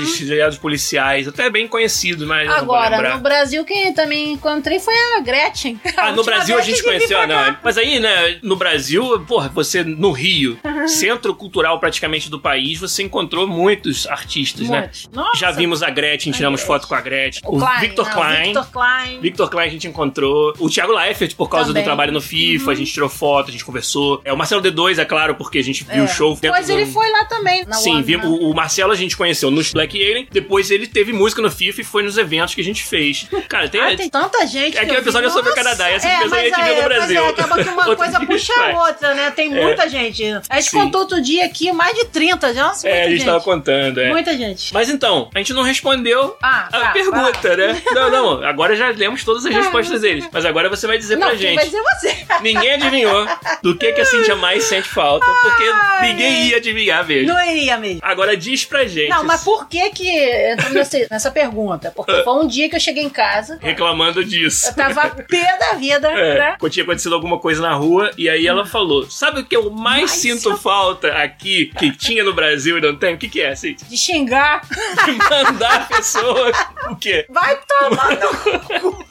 [0.00, 5.20] seriados, seriados policiais, até bem conhecido, mas Agora, no Brasil, quem também encontrei foi a
[5.20, 5.80] Gretchen.
[5.96, 7.56] A Ah, no Brasil a gente conheceu, não.
[7.62, 10.88] Mas aí, né, no Brasil, porra, você no Rio, uhum.
[10.88, 14.80] centro cultural praticamente do país, você encontrou muitos artistas, né?
[14.80, 15.06] muitos.
[15.06, 15.10] né?
[15.14, 15.36] Nossa.
[15.38, 17.42] Já vimos a Gretchen, tiramos foto com a Gretchen.
[17.44, 18.42] O, o Klein, Victor não, Klein.
[18.44, 19.20] Victor Klein.
[19.20, 20.49] Victor Klein a gente encontrou.
[20.58, 21.82] O Thiago Leifert, por causa Também.
[21.82, 22.70] do trabalho no FIFA, uhum.
[22.70, 24.20] a gente tirou foto, a gente conversou.
[24.24, 26.04] É, o Marcelo D2, é claro, porque a gente viu é.
[26.04, 26.36] o show.
[26.40, 26.92] Depois ele do...
[26.92, 27.64] foi lá também.
[27.72, 31.42] Sim, vimos, o, o Marcelo a gente conheceu nos Black Alien, depois ele teve música
[31.42, 33.26] no FIFA e foi nos eventos que a gente fez.
[33.48, 33.80] Cara, tem.
[33.80, 34.76] Ah, tem tanta gente.
[34.76, 36.82] É que o episódio é sobre o Canadá, essa é, empresa a gente viu no
[36.82, 37.24] Brasil.
[37.24, 39.30] É, acaba que uma coisa puxa a outra, né?
[39.30, 39.62] Tem é.
[39.62, 40.22] muita gente.
[40.48, 40.78] A gente Sim.
[40.78, 43.26] contou outro dia aqui mais de 30, nossa, É, a gente gente.
[43.26, 44.10] tava contando, é.
[44.10, 44.72] Muita gente.
[44.72, 47.56] Mas então, a gente não respondeu ah, a tá, pergunta, tá.
[47.56, 47.82] né?
[47.92, 50.28] Não, não, agora já lemos todas as respostas deles.
[50.32, 51.56] Mas agora você vai dizer não, pra gente.
[51.56, 52.26] vai dizer você.
[52.42, 53.26] Ninguém adivinhou
[53.62, 57.28] do que, que a Cintia mais sente falta, porque Ai, ninguém ia adivinhar mesmo.
[57.28, 58.00] Não iria mesmo.
[58.02, 59.08] Agora diz pra gente.
[59.08, 60.08] Não, mas por que que
[60.52, 61.92] entramos nessa, nessa pergunta?
[61.94, 63.58] Porque foi um dia que eu cheguei em casa.
[63.60, 64.68] Reclamando disso.
[64.68, 66.56] Eu tava pé da vida, é, né?
[66.70, 70.02] Tinha acontecido alguma coisa na rua e aí ela falou: Sabe o que eu mais,
[70.02, 73.14] mais sinto falta aqui que tinha no Brasil e não tem?
[73.14, 73.86] O que, que é, Cintia?
[73.88, 74.62] De xingar.
[75.04, 76.52] De mandar a pessoa.
[76.90, 77.26] o quê?
[77.28, 79.04] Vai tomar no cu.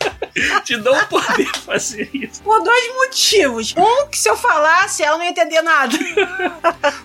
[0.64, 2.42] Te dão o poder fazer isso.
[2.44, 3.74] Por dois motivos.
[3.78, 5.98] Um, que se eu falasse, ela não ia entender nada.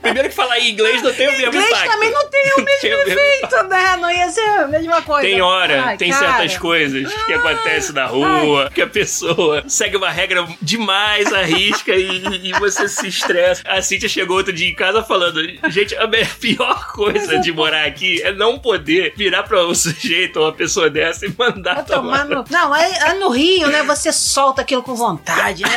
[0.03, 1.91] Primeiro que falar em inglês não tem o mesmo inglês impacto.
[1.91, 3.97] também não tem o mesmo tem efeito, né?
[3.97, 5.29] Não ia ser a mesma coisa.
[5.29, 6.27] Tem hora, Ai, tem cara.
[6.27, 8.71] certas coisas que acontecem na rua, Ai.
[8.71, 13.63] que a pessoa segue uma regra demais, arrisca e, e você se estressa.
[13.67, 16.09] A Cintia chegou outro dia em casa falando, gente, a
[16.41, 20.89] pior coisa de morar aqui é não poder virar pra um sujeito ou uma pessoa
[20.91, 22.25] dessa e mandar tomar.
[22.25, 22.45] tomar no...
[22.51, 22.93] Não, aí,
[23.25, 25.71] no Rio, né, você solta aquilo com vontade, né?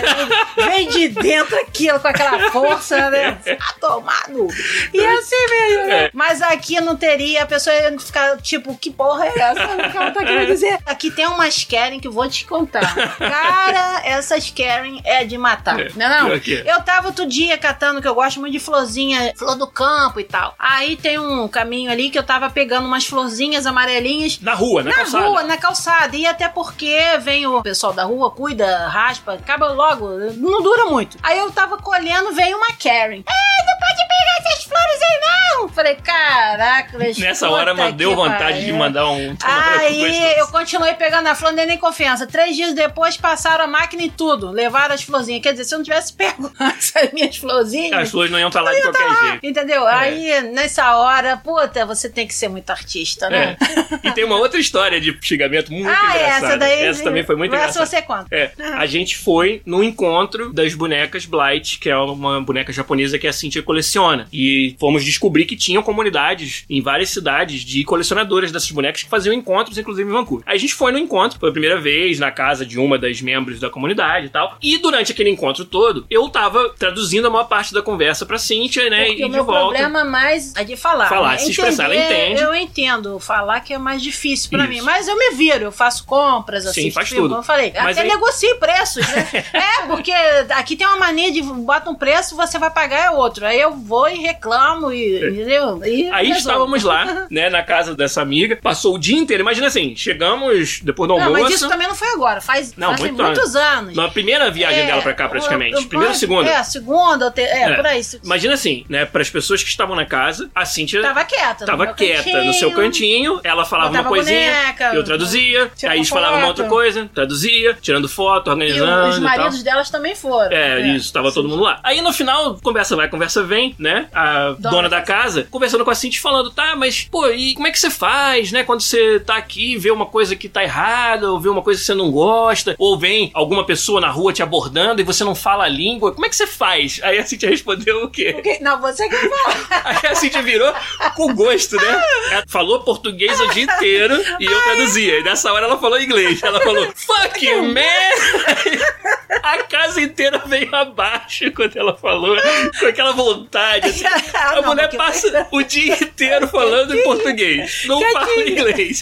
[0.55, 3.37] Vem de dentro aquilo com aquela força, né?
[3.59, 4.47] A tomar no.
[4.93, 6.03] E é assim mesmo, né?
[6.05, 6.11] É.
[6.13, 9.63] Mas aqui não teria, a pessoa ia ficar tipo, que porra é essa?
[9.63, 10.77] O que ela tá querendo dizer?
[10.85, 12.93] Aqui tem umas Karen que vou te contar.
[13.17, 16.29] Cara, essas Karen é de matar, é, não é não?
[16.65, 20.23] Eu tava outro dia catando, que eu gosto muito de florzinha, flor do campo e
[20.23, 20.53] tal.
[20.59, 24.39] Aí tem um caminho ali que eu tava pegando umas florzinhas amarelinhas.
[24.41, 25.23] Na rua, na, na calçada.
[25.23, 26.17] Na rua, na calçada.
[26.17, 30.07] E até porque vem o pessoal da rua, cuida, raspa, acaba logo,
[30.37, 31.17] não dura muito.
[31.21, 33.17] Aí eu tava colhendo, vem uma Karen.
[33.17, 35.37] Ei, não pode pegar essas flores aí não!
[35.69, 39.35] Falei, caraca, Nessa hora deu vontade de mandar um.
[39.43, 42.25] Aí eu continuei pegando a flor, não nem confiança.
[42.25, 45.41] Três dias depois passaram a máquina e tudo, levaram as florzinhas.
[45.41, 48.01] Quer dizer, se eu não tivesse pego essas minhas florzinhas.
[48.01, 49.45] As flores não iam estar lá de qualquer tá jeito.
[49.45, 49.87] Entendeu?
[49.87, 49.93] É.
[49.93, 53.57] Aí, nessa hora, puta, você tem que ser muito artista, né?
[54.03, 54.07] É.
[54.07, 56.45] E tem uma outra história de xingamento muito ah, engraçada.
[56.47, 56.85] Essa daí.
[56.85, 57.83] Essa também foi muito engraçada.
[57.83, 58.27] Essa você conta.
[58.31, 58.51] É.
[58.75, 63.33] A gente foi no encontro das bonecas Blight, que é uma boneca japonesa que a
[63.33, 64.27] Cintia coleciona.
[64.31, 69.33] E fomos descobrir que tinham comunidades em várias cidades de colecionadoras dessas bonecas que faziam
[69.33, 70.43] encontros, inclusive em Vancouver.
[70.47, 73.21] Aí a gente foi no encontro, foi a primeira vez, na casa de uma das
[73.21, 74.57] membros da comunidade e tal.
[74.61, 78.89] E durante aquele encontro todo, eu tava traduzindo a maior parte da conversa pra Cintia,
[78.89, 79.05] né?
[79.05, 79.77] Porque e o meu volta.
[79.77, 81.09] problema mais é de falar.
[81.09, 81.37] Falar, né?
[81.37, 82.41] se Entender, expressar, ela entende.
[82.41, 83.19] Eu entendo.
[83.19, 84.69] Falar que é mais difícil pra Isso.
[84.69, 84.81] mim.
[84.81, 86.83] Mas eu me viro, eu faço compras, assim.
[86.83, 87.29] Sim, faz tudo.
[87.29, 87.73] Como eu falei.
[87.75, 88.13] Mas até aí...
[88.13, 89.27] negocie preços, né?
[89.53, 90.11] é, porque
[90.49, 93.45] aqui tem uma mania de bota um preço, você vai pagar é outro.
[93.45, 95.17] Aí eu vou e reclamo e.
[95.17, 95.29] É.
[95.29, 95.81] Entendeu?
[95.85, 96.37] E aí resolvo.
[96.37, 98.57] estávamos lá, né, na casa dessa amiga.
[98.61, 99.41] Passou o dia inteiro.
[99.41, 101.31] Imagina assim, chegamos depois do almoço.
[101.31, 102.41] Não, mas isso também não foi agora.
[102.41, 103.95] Faz, não, faz muito muitos anos.
[103.95, 105.85] Na primeira viagem é, dela pra cá, praticamente.
[105.87, 106.49] Primeira ou segunda.
[106.49, 108.01] É, segunda, te, é, é, por aí.
[108.23, 111.01] Imagina assim, né, para as pessoas que estavam na casa, a Cintia.
[111.01, 111.65] Tava quieta.
[111.65, 113.39] Tava quieta cantinho, no seu cantinho.
[113.43, 114.51] Ela falava uma coisinha.
[114.51, 115.71] Boneca, eu traduzia.
[115.83, 119.07] Aí eles falavam uma outra coisa, traduzia, tirando foto, organizando.
[119.07, 120.51] E os maridos delas também foram.
[120.51, 121.35] É, é isso, tava sim.
[121.35, 121.79] todo mundo lá.
[121.83, 124.07] Aí no final, conversa vai, conversa vem, né?
[124.13, 127.67] A dona, dona da casa conversando com a Cintia falando, tá, mas pô, e como
[127.67, 128.63] é que você faz, né?
[128.63, 131.79] Quando você tá aqui e vê uma coisa que tá errada, ou vê uma coisa
[131.79, 135.35] que você não gosta, ou vem alguma pessoa na rua te abordando e você não
[135.35, 136.99] fala a língua, como é que você faz?
[137.03, 138.35] Aí a Cintia respondeu o quê?
[138.37, 138.59] Okay.
[138.61, 139.67] Não, você quer falar.
[139.85, 140.73] Aí a Cintia virou
[141.15, 142.03] com gosto, né?
[142.31, 145.19] Ela falou português o dia inteiro e eu traduzia.
[145.19, 146.41] E nessa hora ela falou inglês.
[146.43, 147.83] Ela falou, fuck you, man!
[149.43, 152.35] A casa inteira veio abaixo quando ela falou,
[152.79, 153.87] com aquela vontade.
[153.87, 154.05] Assim.
[154.35, 159.01] a não, mulher passa o dia inteiro falando em português, não fala inglês.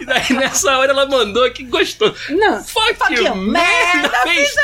[0.00, 2.14] E daí nessa hora ela mandou que gostou.
[2.30, 3.62] Não, fuck, fuck you, man!
[4.22, 4.54] Fez...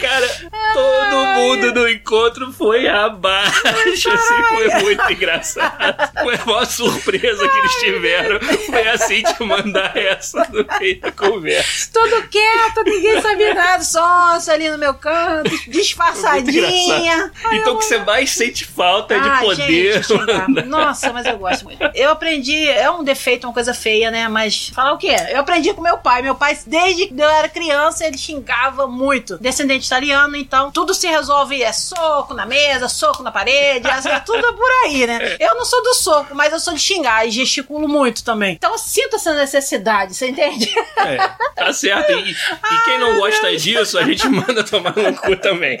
[0.00, 0.28] Cara,
[0.72, 4.10] todo mundo no encontro foi abaixo.
[4.10, 6.10] Assim, foi muito engraçado.
[6.22, 8.40] Foi a maior surpresa que eles tiveram.
[8.40, 11.90] Foi assim de mandar essa no meio da conversa.
[11.92, 13.82] Tudo quieto, ninguém sabia nada.
[13.82, 17.30] Sonsa ali no meu canto, disfarçadinha.
[17.52, 20.02] então o que você mais sente falta é de ah, poder.
[20.02, 21.82] Gente, Nossa, mas eu gosto muito.
[21.94, 24.28] Eu aprendi, é um defeito, uma coisa feia, né?
[24.28, 25.14] Mas falar o quê?
[25.30, 26.22] Eu aprendi com meu pai.
[26.22, 29.38] Meu pai, desde que eu era criança, ele xingava muito.
[29.38, 34.54] Descendente italiano, então tudo se resolve é soco na mesa, soco na parede, é tudo
[34.54, 35.36] por aí, né?
[35.40, 38.54] Eu não sou do soco, mas eu sou de xingar e gesticulo muito também.
[38.54, 40.72] Então eu sinto essa necessidade, você entende?
[40.96, 41.16] É,
[41.56, 42.12] tá certo.
[42.12, 45.78] E, e quem não gosta disso, a gente manda tomar no cu também.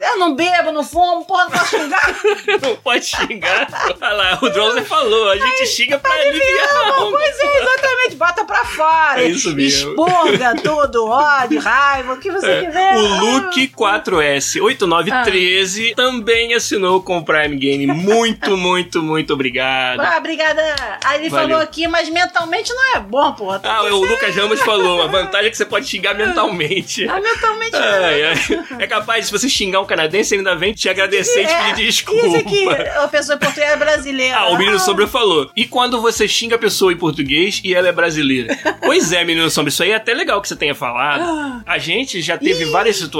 [0.00, 2.16] Eu não bebo, não fumo, porra, não posso xingar.
[2.62, 3.68] não pode xingar.
[4.00, 6.68] Olha lá, o Drowser falou, a gente xinga pra aliviar.
[7.10, 9.22] Pois é, exatamente, bota pra fora.
[9.22, 9.90] É isso mesmo.
[9.90, 12.64] Expurga tudo, ódio, raiva, o que você é.
[12.64, 12.96] quiser.
[12.96, 15.96] O Luke 4S 8913 ah.
[15.96, 17.86] também assinou com o Prime Game.
[17.86, 20.00] Muito, muito, muito obrigado.
[20.00, 20.62] Ah, obrigada.
[21.04, 21.48] Aí ele Valeu.
[21.48, 23.60] falou aqui, mas mentalmente não é bom, porra.
[23.64, 27.06] Ah, o Lucas Ramos falou, a vantagem é que você pode xingar mentalmente.
[27.08, 28.82] Ah, mentalmente é.
[28.82, 31.82] É capaz, se você xingar um canadense, ele ainda vem te agradecer e te pedir
[31.82, 31.86] é.
[31.86, 32.26] desculpa.
[32.26, 34.36] Isso aqui, a pessoa portuguesa é brasileira.
[34.36, 35.50] Ah, o menino Sombra falou.
[35.56, 38.56] E quando você xinga a pessoa em português e ela é brasileira?
[38.82, 41.22] pois é, menino Sombra, isso aí é até legal que você tenha falado.
[41.22, 41.62] Ah.
[41.66, 42.70] A gente já teve Ih.
[42.70, 43.15] várias situações.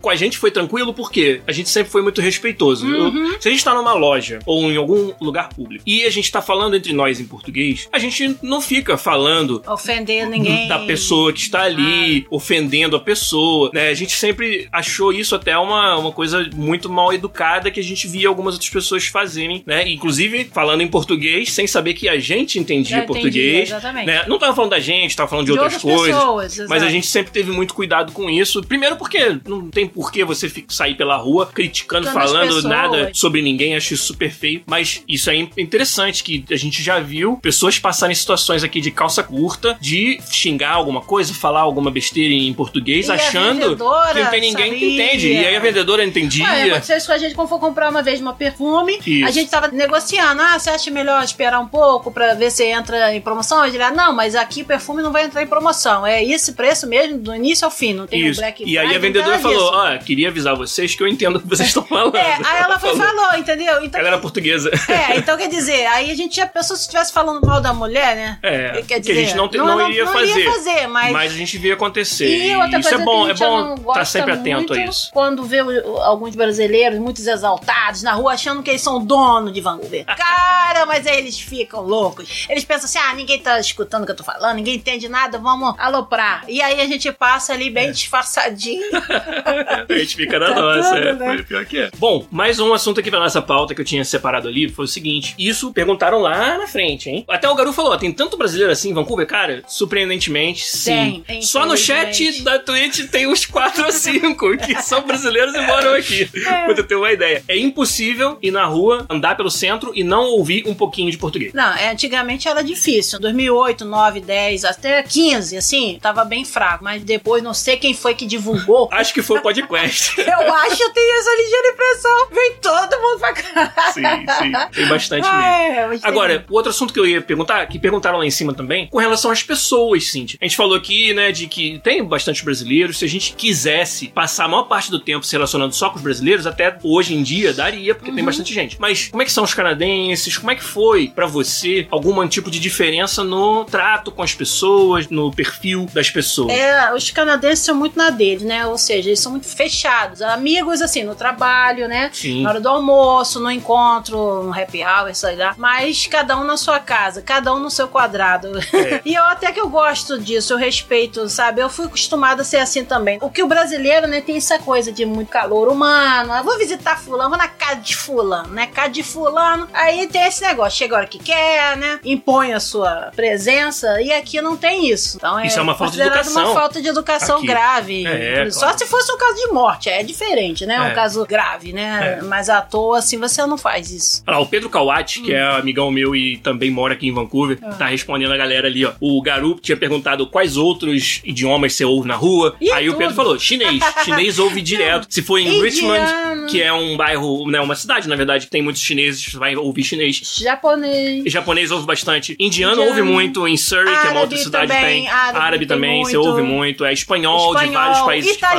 [0.00, 2.86] Com a gente foi tranquilo porque a gente sempre foi muito respeitoso.
[2.86, 3.34] Uhum.
[3.40, 6.40] Se a gente tá numa loja ou em algum lugar público e a gente tá
[6.40, 11.40] falando entre nós em português, a gente não fica falando ofendendo ninguém da pessoa que
[11.40, 12.34] está ali, ah.
[12.34, 13.88] ofendendo a pessoa, né?
[13.88, 18.06] A gente sempre achou isso até uma, uma coisa muito mal educada que a gente
[18.06, 19.88] via algumas outras pessoas fazerem, né?
[19.88, 24.24] Inclusive falando em português sem saber que a gente entendia português, entendi, né?
[24.26, 26.88] Não tava falando da gente, tava falando de, de outras, outras, coisas, pessoas, mas a
[26.88, 28.62] gente sempre teve muito cuidado com isso.
[28.62, 33.76] Primeiro porque não tem por que você sair pela rua criticando, falando nada sobre ninguém,
[33.76, 38.14] acho isso super feio, mas isso é interessante que a gente já viu pessoas passarem
[38.14, 43.12] situações aqui de calça curta, de xingar alguma coisa, falar alguma besteira em português, e
[43.12, 44.78] achando que não tem ninguém sabia.
[44.78, 45.32] que entende.
[45.32, 46.44] E aí a vendedora entendia.
[46.44, 49.26] Ué, aconteceu isso com a gente quando for comprar uma vez uma perfume, isso.
[49.26, 53.14] a gente tava negociando, ah, você acha melhor esperar um pouco pra ver se entra
[53.14, 53.64] em promoção?
[53.64, 56.86] Eu diria, ah, não, mas aqui perfume não vai entrar em promoção, é esse preço
[56.86, 58.40] mesmo, do início ao fim, não tem isso.
[58.40, 61.36] um Black E aí a vendedora falou, ó, oh, queria avisar vocês que eu entendo
[61.36, 62.16] o que vocês estão falando.
[62.16, 63.82] É, aí ela foi falou, entendeu?
[63.82, 64.70] Então, ela era portuguesa.
[64.88, 68.14] É, então quer dizer, aí a gente já pensou se estivesse falando mal da mulher,
[68.16, 68.38] né?
[68.42, 70.30] É, quer dizer, que a gente não, te, não, não, não, iria não fazer.
[70.30, 71.12] Iria fazer mas...
[71.12, 72.28] mas a gente via acontecer.
[72.28, 75.10] E, outra isso é bom, é bom estar tá sempre atento a isso.
[75.12, 75.60] Quando vê
[76.02, 80.04] alguns brasileiros muito exaltados na rua achando que eles são dono de Vancouver.
[80.04, 82.46] Cara, mas aí eles ficam loucos.
[82.48, 85.38] Eles pensam assim: ah, ninguém tá escutando o que eu tô falando, ninguém entende nada,
[85.38, 86.44] vamos aloprar.
[86.48, 87.92] E aí a gente passa ali bem é.
[87.92, 88.89] disfarçadinho.
[89.88, 91.36] a gente fica na tá nossa, tudo, é.
[91.36, 91.44] Né?
[91.46, 91.90] Pior que é.
[91.98, 94.88] Bom, mais um assunto aqui pra nossa pauta que eu tinha separado ali foi o
[94.88, 97.24] seguinte: isso perguntaram lá na frente, hein?
[97.28, 99.26] Até o Garu falou: tem tanto brasileiro assim em Vancouver?
[99.26, 101.22] Cara, surpreendentemente, sim.
[101.26, 105.60] Tem, Só no chat da Twitch tem uns 4 ou 5 que são brasileiros e
[105.60, 106.28] moram aqui.
[106.34, 106.64] É.
[106.64, 107.42] Pra tu ter uma ideia.
[107.48, 111.52] É impossível ir na rua, andar pelo centro e não ouvir um pouquinho de português.
[111.52, 113.20] Não, é, antigamente era difícil.
[113.20, 116.84] 2008, 9, 10, até 15, assim, tava bem fraco.
[116.84, 118.79] Mas depois, não sei quem foi que divulgou.
[118.90, 120.18] Acho que foi o podcast.
[120.20, 122.28] eu acho, eu tenho essa ligeira impressão.
[122.30, 123.92] Vem todo mundo pra cá.
[123.92, 124.02] Sim,
[124.38, 124.52] sim.
[124.72, 126.06] Tem bastante ah, mesmo.
[126.06, 128.98] Agora, o outro assunto que eu ia perguntar, que perguntaram lá em cima também, com
[128.98, 130.38] relação às pessoas, Cintia.
[130.40, 132.98] A gente falou aqui, né, de que tem bastante brasileiros.
[132.98, 136.02] Se a gente quisesse passar a maior parte do tempo se relacionando só com os
[136.02, 138.16] brasileiros, até hoje em dia daria, porque uhum.
[138.16, 138.76] tem bastante gente.
[138.80, 140.36] Mas como é que são os canadenses?
[140.36, 145.08] Como é que foi para você algum tipo de diferença no trato com as pessoas,
[145.08, 146.52] no perfil das pessoas?
[146.52, 148.66] É, os canadenses são muito na deles, né?
[148.70, 150.22] Ou seja, eles são muito fechados.
[150.22, 152.10] Amigos, assim, no trabalho, né?
[152.12, 152.42] Sim.
[152.42, 155.54] Na hora do almoço, no encontro, no happy hour, sei lá.
[155.56, 158.58] Mas cada um na sua casa, cada um no seu quadrado.
[158.72, 159.00] É.
[159.04, 161.60] e eu até que eu gosto disso, eu respeito, sabe?
[161.60, 163.18] Eu fui acostumada a ser assim também.
[163.20, 166.32] O que o brasileiro, né, tem essa coisa de muito calor humano.
[166.34, 168.66] Eu vou visitar fulano, vou na casa de fulano, né?
[168.66, 169.68] Casa de fulano.
[169.72, 172.00] Aí tem esse negócio, chega a hora que quer, né?
[172.04, 175.16] Impõe a sua presença e aqui não tem isso.
[175.16, 176.44] Então é isso é uma falta de educação.
[176.44, 177.46] uma falta de educação aqui.
[177.46, 178.06] grave.
[178.06, 180.76] É, Só se fosse um caso de morte, é diferente, né?
[180.76, 180.80] É.
[180.82, 182.18] Um caso grave, né?
[182.20, 182.24] É.
[182.24, 184.22] Mas à toa, assim, você não faz isso.
[184.26, 185.24] Olha lá, o Pedro Kawati, hum.
[185.24, 187.70] que é amigão meu e também mora aqui em Vancouver, ah.
[187.70, 188.92] tá respondendo a galera ali, ó.
[189.00, 192.54] O Garu tinha perguntado quais outros idiomas você ouve na rua.
[192.60, 192.94] E Aí tudo.
[192.94, 193.82] o Pedro falou, chinês.
[194.04, 195.06] chinês ouve direto.
[195.08, 195.62] Se for em Indiano.
[195.62, 199.38] Richmond, que é um bairro, né, uma cidade, na verdade, que tem muitos chineses, você
[199.38, 200.38] vai ouvir chinês.
[200.40, 201.24] Japonês.
[201.26, 202.36] Japonês ouve bastante.
[202.38, 202.90] Indiano, Indiano.
[202.90, 203.46] ouve muito.
[203.46, 205.02] Em Surrey, árabe que é uma outra cidade, também.
[205.02, 205.08] tem.
[205.08, 206.84] Árabe, árabe também, você ouve muito.
[206.84, 208.49] É espanhol, espanhol de vários países italiano.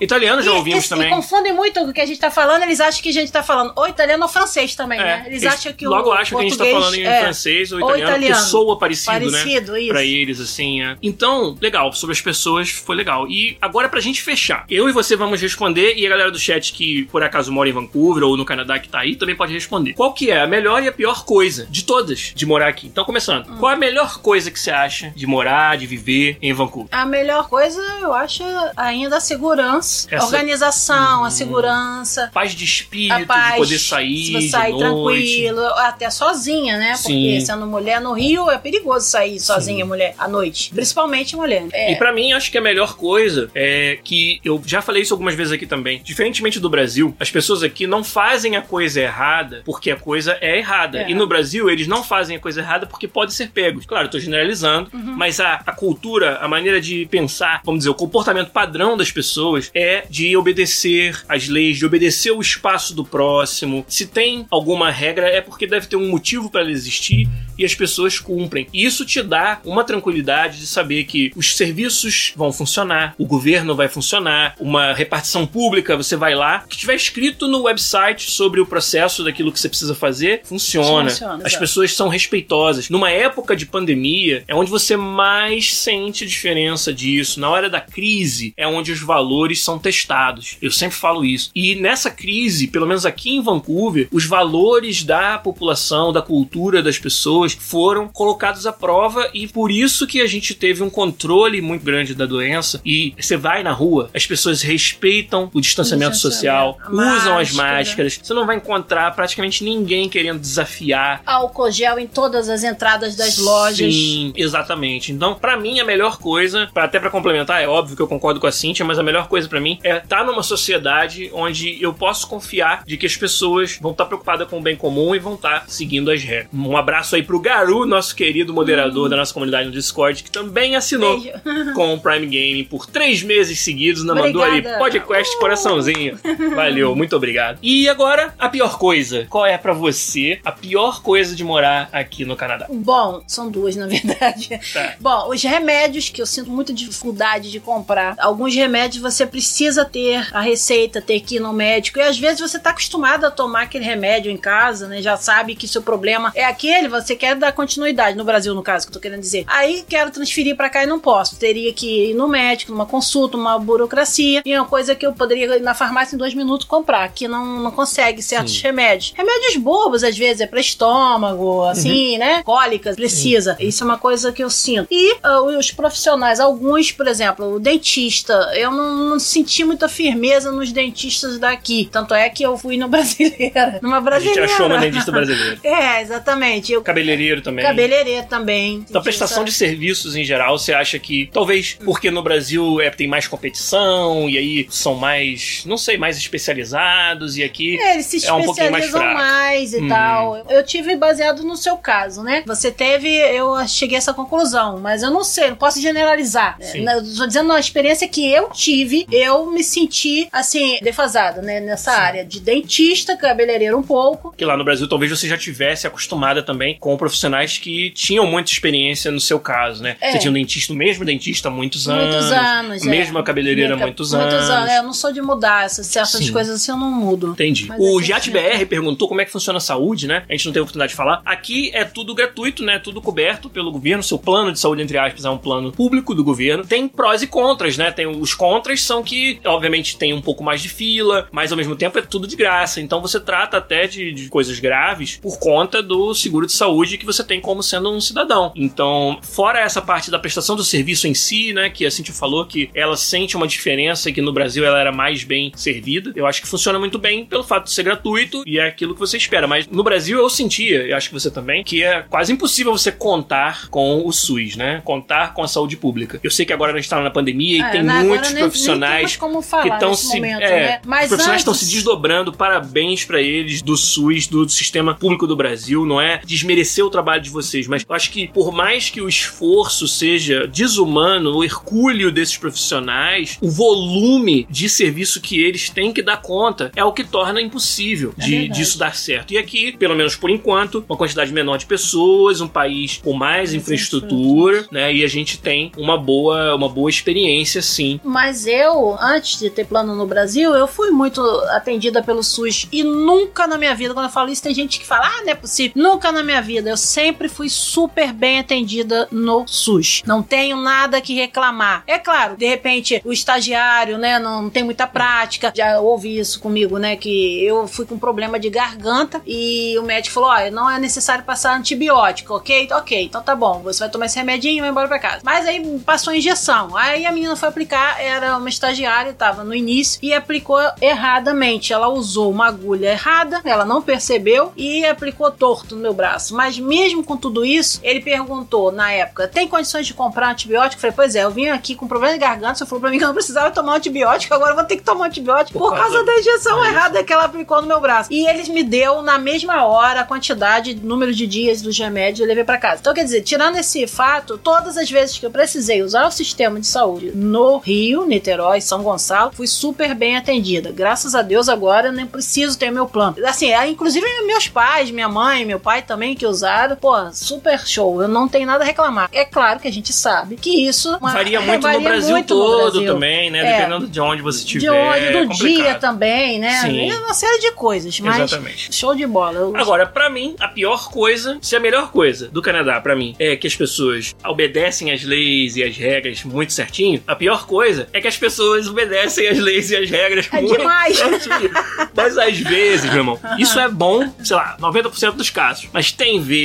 [0.00, 1.10] Italiano já ouvimos esse, também.
[1.10, 3.72] confundem muito o que a gente tá falando, eles acham que a gente tá falando
[3.76, 5.24] ou italiano ou francês também, É, né?
[5.26, 7.20] Eles, eles acham que o Logo acham que a gente tá português falando em é,
[7.22, 8.48] francês ou ou italiano, porque italiano.
[8.50, 9.80] soa parecido, Parecido, né?
[9.80, 9.88] isso.
[9.92, 10.82] Pra eles, assim.
[10.82, 10.96] é.
[11.02, 13.28] Então, legal, sobre as pessoas foi legal.
[13.28, 14.64] E agora pra gente fechar.
[14.68, 17.72] Eu e você vamos responder e a galera do chat que por acaso mora em
[17.72, 19.92] Vancouver ou no Canadá que tá aí também pode responder.
[19.94, 22.86] Qual que é a melhor e a pior coisa de todas de morar aqui?
[22.86, 23.48] Então, começando.
[23.50, 23.56] Hum.
[23.58, 26.88] Qual é a melhor coisa que você acha de morar, de viver em Vancouver?
[26.90, 28.42] A melhor coisa, eu acho,
[28.76, 32.30] ainda a segurança, Essa- organização, a segurança.
[32.32, 35.26] Paz de espírito, A paz, de poder sair, sair de noite.
[35.48, 36.92] tranquilo, até sozinha, né?
[36.96, 37.40] Porque Sim.
[37.44, 40.70] sendo mulher no Rio é perigoso sair sozinha, mulher, à noite.
[40.74, 41.66] Principalmente mulher.
[41.72, 45.14] É, E pra mim, acho que a melhor coisa é que eu já falei isso
[45.14, 46.00] algumas vezes aqui também.
[46.02, 50.58] Diferentemente do Brasil, as pessoas aqui não fazem a coisa errada porque a coisa é
[50.58, 50.98] errada.
[51.02, 51.10] É.
[51.10, 53.86] E no Brasil, eles não fazem a coisa errada porque pode ser pegos.
[53.86, 55.14] Claro, eu tô generalizando, Uhum.
[55.16, 59.70] mas a, a cultura, a maneira de pensar, vamos dizer, o comportamento padrão das pessoas
[59.74, 63.84] é de obedecer às leis, de obedecer o espaço do próximo.
[63.88, 67.28] Se tem alguma regra, é porque deve ter um motivo para ela existir
[67.58, 68.66] e as pessoas cumprem.
[68.72, 73.74] E isso te dá uma tranquilidade de saber que os serviços vão funcionar, o governo
[73.74, 78.60] vai funcionar, uma repartição pública, você vai lá, o que tiver escrito no website sobre
[78.60, 81.10] o processo daquilo que você precisa fazer, funciona.
[81.10, 82.88] Funciona, As pessoas são respeitosas.
[82.88, 87.40] Numa época de pandemia, é onde você mais sente a diferença disso.
[87.40, 90.56] Na hora da crise, é onde os valores são testados.
[90.60, 91.50] Eu sempre falo isso.
[91.54, 96.98] E nessa crise, pelo menos aqui em Vancouver, os valores da população, da cultura das
[96.98, 101.84] pessoas foram colocados à prova e por isso que a gente teve um controle muito
[101.84, 102.80] grande da doença.
[102.84, 107.78] E você vai na rua, as pessoas respeitam o distanciamento social, usam as Máscara.
[107.78, 108.20] máscaras.
[108.22, 113.38] Você não vai encontrar praticamente ninguém querendo desafiar álcool gel em todas as entradas das
[113.38, 113.92] lojas.
[113.94, 115.12] Sim, exatamente.
[115.12, 118.40] Então, pra mim, a melhor coisa, pra- até pra complementar, é óbvio que eu concordo
[118.40, 121.92] com a Cintia, mas a melhor coisa pra mim é estar numa sociedade onde eu
[121.92, 125.34] posso confiar de que as pessoas vão estar preocupadas com o bem comum e vão
[125.34, 126.48] estar seguindo as regras.
[126.52, 130.76] Um abraço aí pro Garu, nosso querido moderador da nossa comunidade no Discord, que também
[130.76, 131.72] assinou Beijo.
[131.74, 136.18] com o Prime Gaming por três meses seguidos, não mandou ali podcast coraçãozinho.
[136.54, 137.58] Valeu, muito obrigado.
[137.62, 139.26] E agora, a pior coisa.
[139.28, 142.66] Qual é pra você a pior coisa de morar aqui no Canadá?
[142.70, 144.60] Bom, são duas, na verdade.
[144.72, 144.94] Tá.
[145.00, 148.14] Bom, os remédios, que eu sinto muita dificuldade de comprar.
[148.18, 151.98] Alguns remédios você precisa ter a receita, ter que ir no médico.
[151.98, 155.02] E às vezes você tá acostumado a tomar aquele remédio em casa, né?
[155.02, 158.16] Já sabe que seu problema é aquele, você quer dar continuidade.
[158.16, 159.44] No Brasil, no caso, que eu tô querendo dizer.
[159.46, 161.38] Aí quero transferir pra cá e não posso.
[161.38, 164.42] Teria que ir no médico, numa consulta, uma burocracia.
[164.44, 167.04] E é uma coisa que eu poderia ir na farmácia em dois minutos comprar.
[167.04, 168.62] Aqui não, não consegue certos Sim.
[168.62, 169.12] remédios.
[169.16, 172.42] Remédios bobos, às vezes, é pra estômago, assim, né?
[172.42, 173.56] Cólicas, precisa.
[173.60, 174.86] Isso é uma coisa que eu sinto.
[174.90, 180.50] E ah, os profissionais, alguns, por exemplo, o dentista, eu não, não senti muita firmeza
[180.52, 181.88] nos dentistas daqui.
[181.90, 183.78] Tanto é que eu fui no brasileira.
[183.82, 184.04] Numa A gente
[184.34, 184.44] brasileira.
[184.44, 185.58] achou uma dentista brasileira.
[185.66, 186.72] É, exatamente.
[186.72, 187.64] Eu, Cabeleireiro também.
[187.64, 188.84] cabeleireiro também.
[188.88, 193.06] Então, prestação de serviços em geral, você acha que talvez porque no Brasil é, tem
[193.08, 198.26] mais competição e aí são mais, não sei, mais especializados e aqui É, eles se
[198.26, 199.14] é um pouquinho mais fraco.
[199.14, 199.88] mais, e Hum.
[199.88, 200.36] tal.
[200.48, 202.42] Eu tive baseado no seu caso, né?
[202.46, 206.56] Você teve, eu cheguei a essa conclusão, mas eu não sei, não posso generalizar.
[206.60, 206.82] Sim.
[206.82, 206.94] né?
[207.16, 211.60] Tô dizendo a experiência que eu tive, eu me senti, assim, defasada, né?
[211.60, 214.32] Nessa área de dentista, cabeleireiro um pouco.
[214.36, 218.50] Que lá no Brasil talvez você já tivesse acostumada também com profissionais que tinham muita
[218.50, 219.96] experiência no seu caso, né?
[220.00, 220.12] É.
[220.12, 222.14] Você tinha um dentista, o mesmo dentista há muitos anos.
[222.14, 222.90] Muitos anos, a é.
[222.90, 224.50] mesma cabeleireira há muitos, Muitos anos.
[224.50, 224.70] anos.
[224.70, 226.32] É, eu não sou de mudar essas certas Sim.
[226.32, 227.28] coisas assim, eu não mudo.
[227.28, 227.66] Entendi.
[227.66, 230.24] Mas o é que Giat tinha- BR perguntou como é que funciona a saúde, né?
[230.28, 231.22] A gente não teve oportunidade de falar.
[231.24, 232.78] Aqui é tudo gratuito, né?
[232.78, 234.02] Tudo coberto pelo governo.
[234.02, 236.64] Seu plano de saúde, entre aspas, é um plano público do governo.
[236.64, 237.90] Tem prós e contras, né?
[237.90, 241.76] Tem os contras são que, obviamente, tem um pouco mais de fila, mas ao mesmo
[241.76, 242.80] tempo é tudo de graça.
[242.80, 247.06] Então você trata até de, de coisas graves por conta do seguro de saúde que
[247.06, 248.52] você tem como sendo um cidadão.
[248.54, 251.70] Então, fora essa parte da prestação do serviço em si, né?
[251.70, 255.24] Que a Cintia falou que ela sente uma diferença que no Brasil ela era mais
[255.24, 256.12] bem servida.
[256.14, 259.00] Eu acho que funciona muito bem pelo fato de ser gratuito e é aquilo que
[259.00, 259.46] você espera.
[259.46, 262.90] Mas no Brasil eu sentia, eu acho que você também, que é quase impossível você
[262.92, 264.80] contar com o SUS, né?
[264.84, 266.18] Contar com a saúde pública.
[266.22, 268.42] Eu sei que agora a gente tá na pandemia e É, tem né, muitos nem-
[268.42, 270.16] profissionais falar que estão se.
[270.16, 270.80] momento, é, né?
[270.86, 272.32] Mas profissionais estão antes- se desdobrando.
[272.32, 275.84] Parabéns pra eles do SUS, do sistema público do Brasil.
[275.86, 279.08] Não é desmerecer o trabalho de vocês, mas eu acho que por mais que o
[279.08, 286.02] esforço seja desumano, o hercúleo desses profissionais, o volume de serviço que eles têm que
[286.02, 289.32] dar conta é o que torna impossível é de, disso dar certo.
[289.32, 293.54] E aqui, pelo menos por enquanto, uma quantidade menor de pessoas, um país com mais
[293.54, 294.92] infraestrutura, né?
[294.92, 298.00] E a gente tem uma boa, uma boa experiência, sim.
[298.04, 301.20] Mas eu, antes de ter plano no Brasil, eu fui muito
[301.50, 304.86] atendida pelo SUS e nunca na minha vida, quando eu falo isso, tem gente que
[304.86, 305.72] fala, ah, não é possível.
[305.74, 306.65] Nunca na minha vida.
[306.68, 310.02] Eu sempre fui super bem atendida no SUS.
[310.06, 311.84] Não tenho nada que reclamar.
[311.86, 315.52] É claro, de repente, o estagiário, né, não tem muita prática.
[315.54, 320.14] Já ouvi isso comigo, né, que eu fui com problema de garganta e o médico
[320.14, 322.68] falou, olha, não é necessário passar antibiótico, ok?
[322.72, 325.20] Ok, então tá bom, você vai tomar esse remedinho e vai embora pra casa.
[325.24, 326.76] Mas aí passou a injeção.
[326.76, 331.72] Aí a menina foi aplicar, era uma estagiária, tava no início, e aplicou erradamente.
[331.72, 336.34] Ela usou uma agulha errada, ela não percebeu e aplicou torto no meu braço.
[336.34, 340.76] Mas mesmo com tudo isso, ele perguntou na época: tem condições de comprar antibiótico?
[340.76, 342.98] Eu falei, pois é, eu vim aqui com problema de garganta, você falou pra mim
[342.98, 345.76] que eu não precisava tomar antibiótico, agora eu vou ter que tomar antibiótico por, por
[345.76, 348.12] causa, da injeção errada que ela aplicou no meu braço.
[348.12, 352.28] E eles me deu na mesma hora a quantidade, número de dias dos remédios e
[352.28, 352.80] levei para casa.
[352.80, 356.60] Então, quer dizer, tirando esse fato, todas as vezes que eu precisei usar o sistema
[356.60, 360.72] de saúde no Rio, Niterói, São Gonçalo, fui super bem atendida.
[360.72, 363.16] Graças a Deus, agora eu nem preciso ter meu plano.
[363.26, 366.45] Assim, é, inclusive meus pais, minha mãe, meu pai também que usaram,
[366.80, 368.02] pô, super show.
[368.02, 369.08] Eu não tenho nada a reclamar.
[369.12, 372.50] É claro que a gente sabe que isso varia muito, varia no, Brasil muito todo
[372.50, 373.38] no Brasil também, né?
[373.38, 374.60] É, Dependendo de onde você estiver.
[374.60, 376.62] De onde, do é dia também, né?
[376.62, 376.90] Sim.
[376.90, 377.98] É uma série de coisas.
[378.00, 378.74] Mas Exatamente.
[378.74, 379.38] Show de bola.
[379.38, 379.56] Eu...
[379.56, 383.36] Agora, para mim, a pior coisa, se a melhor coisa do Canadá para mim é
[383.36, 388.00] que as pessoas obedecem as leis e as regras muito certinho, a pior coisa é
[388.00, 390.96] que as pessoas obedecem as leis e as regras é muito demais.
[390.96, 391.50] certinho.
[391.94, 395.68] Mas às vezes, meu irmão, isso é bom, sei lá, 90% dos casos.
[395.72, 396.35] Mas tem vezes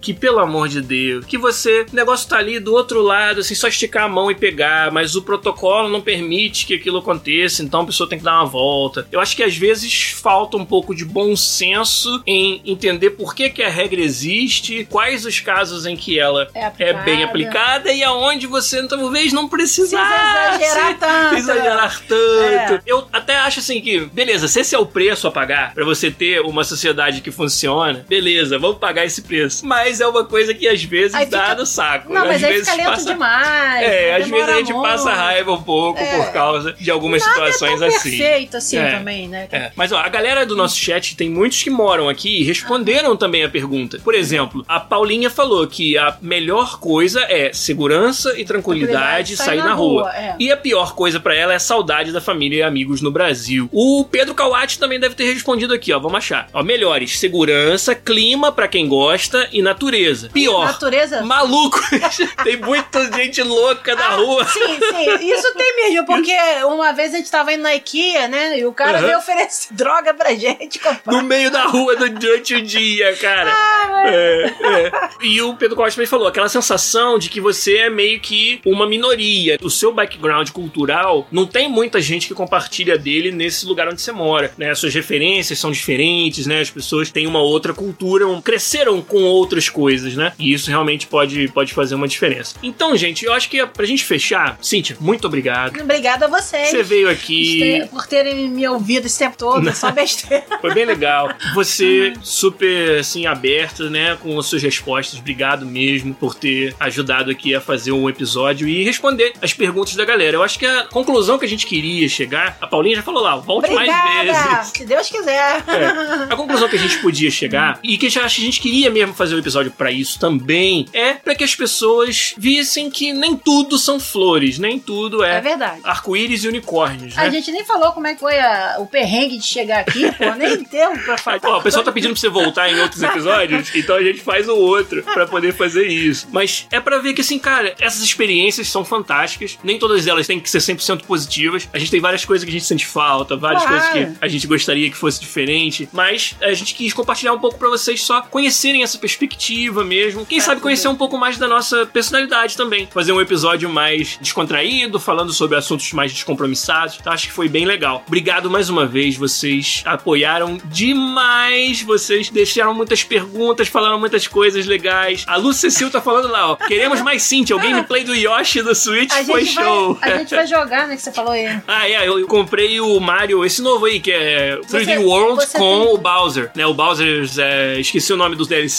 [0.00, 3.54] que, pelo amor de Deus, que você, o negócio tá ali do outro lado, assim,
[3.54, 7.82] só esticar a mão e pegar, mas o protocolo não permite que aquilo aconteça, então
[7.82, 9.06] a pessoa tem que dar uma volta.
[9.10, 13.50] Eu acho que às vezes falta um pouco de bom senso em entender por que,
[13.50, 18.02] que a regra existe, quais os casos em que ela é, é bem aplicada e
[18.02, 21.36] aonde você talvez não precisasse exagerar tanto.
[21.36, 22.74] Exagerar tanto.
[22.74, 22.82] É.
[22.86, 26.10] Eu até acho assim que, beleza, se esse é o preço a pagar para você
[26.10, 29.33] ter uma sociedade que funciona, beleza, vamos pagar esse preço.
[29.62, 31.54] Mas é uma coisa que às vezes aí dá fica...
[31.56, 32.12] no saco.
[32.12, 33.12] Não, às mas vezes aí fica passa...
[33.12, 33.82] demais.
[33.82, 34.88] É, às vezes a gente muito.
[34.88, 36.16] passa raiva um pouco é.
[36.16, 38.10] por causa de algumas Nada situações é assim.
[38.10, 38.98] perfeito assim é.
[38.98, 39.48] também, né?
[39.50, 39.72] É.
[39.76, 43.44] Mas ó, a galera do nosso chat tem muitos que moram aqui e responderam também
[43.44, 43.98] a pergunta.
[44.02, 49.66] Por exemplo, a Paulinha falou que a melhor coisa é segurança e tranquilidade, sair, na,
[49.66, 50.02] na rua.
[50.02, 50.16] rua.
[50.16, 50.36] É.
[50.38, 53.68] E a pior coisa para ela é saudade da família e amigos no Brasil.
[53.72, 55.98] O Pedro Kawati também deve ter respondido aqui, ó.
[55.98, 56.48] Vamos achar.
[56.52, 60.30] Ó, melhores: segurança, clima para quem gosta e natureza.
[60.32, 60.66] Pior.
[60.66, 61.22] Natureza?
[61.22, 61.80] Maluco.
[62.42, 64.44] tem muita gente louca na ah, rua.
[64.44, 65.32] Sim, sim.
[65.32, 66.34] Isso tem mesmo, porque
[66.66, 68.58] uma vez a gente tava indo na IKEA, né?
[68.58, 69.06] E o cara uhum.
[69.06, 71.12] veio oferecer droga pra gente comprar.
[71.12, 73.52] No meio da rua durante o dia, cara.
[73.52, 74.92] Ah, é, é.
[75.22, 78.86] E o Pedro Costa também falou aquela sensação de que você é meio que uma
[78.86, 79.58] minoria.
[79.62, 84.12] O seu background cultural não tem muita gente que compartilha dele nesse lugar onde você
[84.12, 84.70] mora, né?
[84.70, 86.60] As suas referências são diferentes, né?
[86.60, 90.32] As pessoas têm uma outra cultura, cresceram com outras coisas, né?
[90.38, 92.56] E isso realmente pode, pode fazer uma diferença.
[92.62, 95.80] Então, gente, eu acho que pra gente fechar, Cíntia, muito obrigado.
[95.80, 96.68] Obrigada a vocês.
[96.68, 97.86] Você veio aqui.
[97.90, 100.44] Por terem me ouvido esse tempo todo, só besteira.
[100.60, 101.32] Foi bem legal.
[101.54, 104.16] Você super, assim, aberto, né?
[104.16, 105.18] Com as suas respostas.
[105.18, 110.04] Obrigado mesmo por ter ajudado aqui a fazer um episódio e responder as perguntas da
[110.04, 110.36] galera.
[110.36, 113.36] Eu acho que a conclusão que a gente queria chegar, a Paulinha já falou lá,
[113.36, 114.72] volte Obrigada, mais vezes.
[114.76, 115.64] Se Deus quiser.
[115.68, 119.34] É, a conclusão que a gente podia chegar e que a gente queria mesmo fazer
[119.34, 123.98] um episódio para isso também é para que as pessoas vissem que nem tudo são
[124.00, 127.14] flores, nem tudo é, é arco-íris e unicórnios.
[127.14, 127.22] Né?
[127.22, 130.34] A gente nem falou como é que foi a, o perrengue de chegar aqui, pô,
[130.36, 131.58] nem tempo pra falar.
[131.58, 134.56] O pessoal tá pedindo pra você voltar em outros episódios, então a gente faz o
[134.56, 136.28] outro para poder fazer isso.
[136.30, 140.40] Mas é para ver que, assim, cara, essas experiências são fantásticas, nem todas elas têm
[140.40, 141.68] que ser 100% positivas.
[141.72, 143.80] A gente tem várias coisas que a gente sente falta, várias claro.
[143.80, 147.58] coisas que a gente gostaria que fosse diferente, mas a gente quis compartilhar um pouco
[147.58, 150.24] para vocês só conhecerem essa perspectiva mesmo.
[150.24, 152.88] Quem é, sabe conhecer um pouco mais da nossa personalidade também.
[152.92, 156.98] Fazer um episódio mais descontraído, falando sobre assuntos mais descompromissados.
[157.00, 158.02] Então acho que foi bem legal.
[158.06, 165.24] Obrigado mais uma vez, vocês apoiaram demais, vocês deixaram muitas perguntas, falaram muitas coisas legais.
[165.26, 166.56] A Lu Cecil tá falando lá, ó.
[166.56, 169.94] Queremos mais Cintia, o gameplay do Yoshi do Switch a foi show.
[169.94, 171.44] Vai, a gente vai jogar, né, que você falou aí.
[171.66, 175.58] Ah, é, eu comprei o Mario, esse novo aí, que é 3D você, World você
[175.58, 175.94] com tem...
[175.94, 176.66] o Bowser, né?
[176.66, 178.73] O Bowser, é, esqueci o nome dos DLC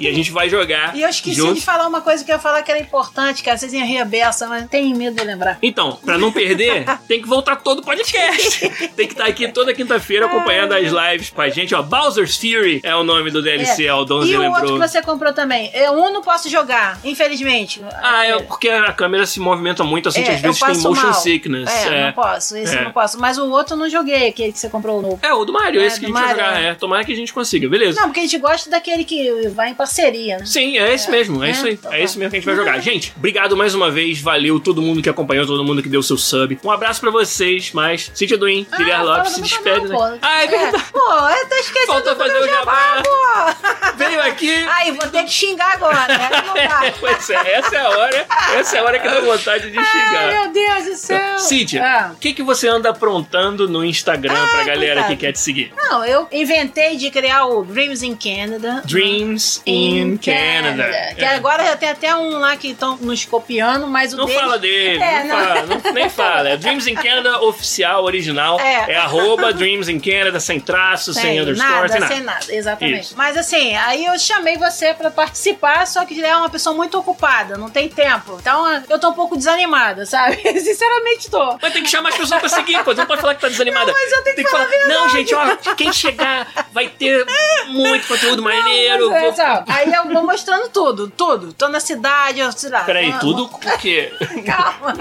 [0.00, 0.94] E a gente vai jogar.
[0.96, 1.54] e eu esqueci junto.
[1.54, 3.56] de falar uma coisa que eu ia falar que era importante, cara.
[3.56, 5.58] Vocês iam rir a beça, mas tenho medo de lembrar.
[5.62, 8.68] Então, pra não perder, tem que voltar todo o podcast.
[8.96, 11.74] tem que estar aqui toda quinta-feira acompanhando as lives com a gente.
[11.74, 13.92] Ó, Bowser's Fury é o nome do DLC, É.
[13.92, 15.70] ó, o Donzi E o outro que você comprou também.
[15.74, 17.80] Eu um não posso jogar, infelizmente.
[18.02, 21.02] Ah, é porque a câmera se movimenta muito, assim, que É, às vezes tem motion
[21.02, 21.14] mal.
[21.14, 21.70] sickness.
[21.70, 22.56] É, É, não posso.
[22.56, 22.80] Esse É.
[22.80, 23.18] eu não posso.
[23.20, 25.18] Mas o outro eu não joguei, aquele que você comprou novo.
[25.22, 26.62] É, o do Mario, É, esse que a gente vai Mario, jogar.
[26.62, 26.66] é.
[26.66, 28.00] É, tomara que a gente consiga, beleza?
[28.00, 30.44] Não, porque a gente gosta daquele que vai em parceria, né?
[30.46, 31.72] Sim, é esse mesmo, é, É, isso aí.
[31.74, 32.02] então É tá.
[32.02, 32.78] esse mesmo que a gente vai jogar.
[32.80, 36.16] Gente, obrigado mais uma vez, valeu todo mundo que acompanhou, todo mundo que deu seu
[36.16, 36.58] sub.
[36.64, 40.18] Um abraço pra vocês, mas Cintia Duin, Ah, Guilherme Lopes se despede, canal, né?
[40.22, 40.84] Ah, é verdade.
[40.92, 43.02] Pô, eu tô esquecendo Faltou fazer o jabá.
[43.02, 43.96] pô.
[43.96, 44.52] Veio aqui.
[44.68, 46.30] Aí, vou ter que xingar agora, né?
[46.46, 46.92] Não dá.
[47.00, 48.26] pois é, essa é a hora,
[48.58, 50.32] essa é a hora que dá vontade de Ai, xingar.
[50.32, 51.38] meu Deus do céu.
[51.38, 52.10] Cíntia, Ah.
[52.12, 55.08] o que, que você anda aprontando no Instagram pra galera coitado.
[55.16, 55.72] que quer te seguir?
[55.76, 58.82] Não, eu inventei de criar o Dreams in Canada.
[58.84, 59.25] Dreams
[59.66, 61.14] in Canada.
[61.16, 61.34] Que É.
[61.34, 64.40] agora já tem até um lá que estão nos copiando, mas o Não deles...
[64.40, 66.48] fala dele, É, não, fala, não- nem fala.
[66.50, 68.60] É Dreams in Canada oficial, original.
[68.60, 68.92] É.
[68.92, 72.14] É, arroba Dreams in Canada, sem traço, sem, Sem underscore, nada, sem nada.
[72.14, 73.00] sem nada, exatamente.
[73.00, 73.14] Isso.
[73.16, 76.98] Mas assim, aí eu chamei você pra participar, só que já é uma pessoa muito
[76.98, 78.36] ocupada, não tem tempo.
[78.40, 80.36] Então eu tô um pouco desanimada, sabe?
[80.60, 81.58] Sinceramente tô.
[81.60, 82.92] Mas tem que chamar as pessoas pra seguir, pô.
[82.94, 83.86] Você não pode falar que tá desanimada.
[83.86, 87.24] Não, mas eu tenho que falar a Não, gente, ó, quem chegar vai ter
[87.68, 89.10] muito conteúdo maneiro.
[89.16, 89.64] É?
[89.68, 91.52] Aí eu vou mostrando tudo, tudo.
[91.52, 92.80] Tô na cidade, eu sei lá.
[92.84, 94.12] Peraí, vou- tudo o quê?
[94.46, 94.94] Calma.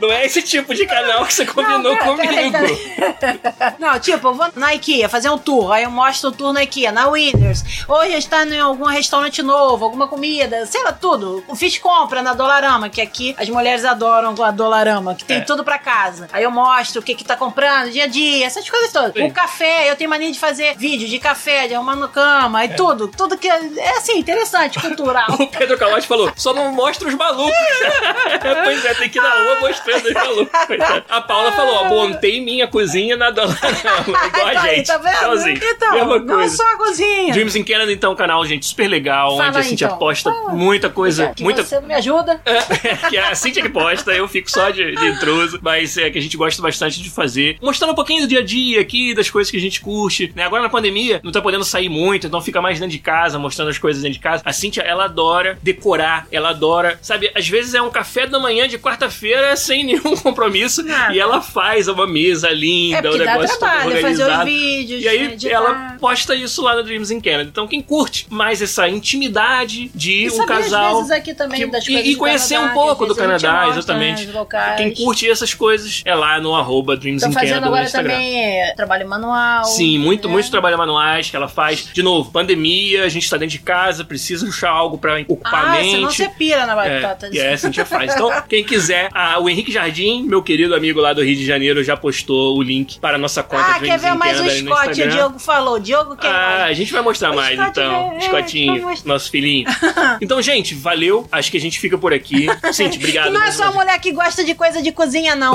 [0.00, 2.28] Não é esse tipo de canal que você combinou Não, pera- comigo.
[2.28, 3.40] peraí, peraí.
[3.78, 6.62] Não, tipo, eu vou na IKEA fazer um tour, aí eu mostro o tour na
[6.62, 7.62] IKEA, na Winners.
[7.88, 11.44] Hoje está em algum restaurante novo, alguma comida, sei lá, tudo.
[11.48, 15.40] Eu fiz compra na Dolarama, que aqui as mulheres adoram a Dolarama, que tem É.
[15.40, 16.28] tudo pra casa.
[16.32, 19.12] Aí eu mostro o que que tá comprando, dia a dia, essas coisas todas.
[19.12, 19.24] Sim.
[19.28, 22.68] O café, eu tenho mania de fazer vídeo de café, de arrumar no cama, e
[22.74, 23.08] tudo.
[23.08, 25.26] Tudo que é, é assim, interessante, cultural.
[25.38, 27.54] O Pedro Calote falou, só não mostra os malucos.
[28.64, 30.76] pois é, tem que ir na rua mostrando os malucos.
[31.08, 33.58] A Paula falou, ó, montei minha cozinha na Dolarama.
[34.26, 34.86] Igual a Então aí, gente.
[34.86, 35.16] tá vendo?
[35.16, 35.60] Igualzinho.
[35.62, 36.56] Então, Mesma não coisa.
[36.56, 37.32] só a cozinha.
[37.32, 39.98] Dreams in Canada, então, canal, gente, super legal, Fala onde a Cintia então.
[39.98, 40.52] posta Fala.
[40.52, 42.40] muita coisa, Que muita Você me ajuda?
[42.48, 46.10] É, que é a Cintia que posta, eu fico só de, de intruso, mas é
[46.10, 47.56] que a gente gosta bastante de fazer.
[47.60, 50.44] Mostrando um pouquinho do dia a dia aqui, das coisas que a gente curte, né?
[50.44, 53.68] Agora na pandemia, não tá podendo sair muito, então fica mais dentro de casa, mostrando
[53.68, 54.42] as coisas dentro de casa.
[54.44, 57.30] A Cintia, ela adora decorar, ela adora, sabe?
[57.34, 61.14] Às vezes é um café da manhã de quarta-feira sem nenhum compromisso Nada.
[61.14, 64.44] e ela faz uma mesa linda, É o dá negócio todo trabalho, fazer os organizado.
[64.46, 65.50] vídeos, E aí editar.
[65.54, 67.48] ela posta isso lá no Dreams in Canada.
[67.50, 71.92] Então quem curte mais essa intimidade de E um casal aqui também que- das e-
[71.92, 74.26] coisas e, conhecer Canadá, um pouco do Canadá, mostra, exatamente.
[74.26, 74.74] né.
[74.76, 78.12] Quem curte essas coisas é lá no arroba Dreams Tô in Canada no agora Instagram.
[78.14, 79.64] também é, trabalho manual.
[79.64, 80.32] Sim, muito, né?
[80.34, 81.88] muito trabalho manuais que ela faz.
[81.92, 85.68] De novo, pandemia, a gente tá dentro de casa, precisa achar algo pra ocupar a
[85.68, 85.90] Ah, mente.
[85.92, 87.26] senão você pira na batata.
[87.26, 88.14] É, e é, assim a gente faz.
[88.14, 91.82] Então, quem quiser, ah, o Henrique Jardim, meu querido amigo lá do Rio de Janeiro,
[91.82, 95.02] já postou o link para a nossa conta Ah, quer ver mais o Scott?
[95.02, 95.08] O.
[95.08, 95.78] Diogo falou.
[95.78, 96.76] Diogo quer Ah, a mais.
[96.76, 98.12] gente vai mostrar O mais Scott então.
[98.16, 99.66] é- Scottinho, nosso filhinho.
[100.20, 101.26] Então, gente, valeu.
[101.30, 102.46] Acho que a gente fica por aqui.
[102.72, 103.32] Cintia, obrigado.
[103.32, 105.54] Não é só uma mulher que gosta de coisa de cozinha, não.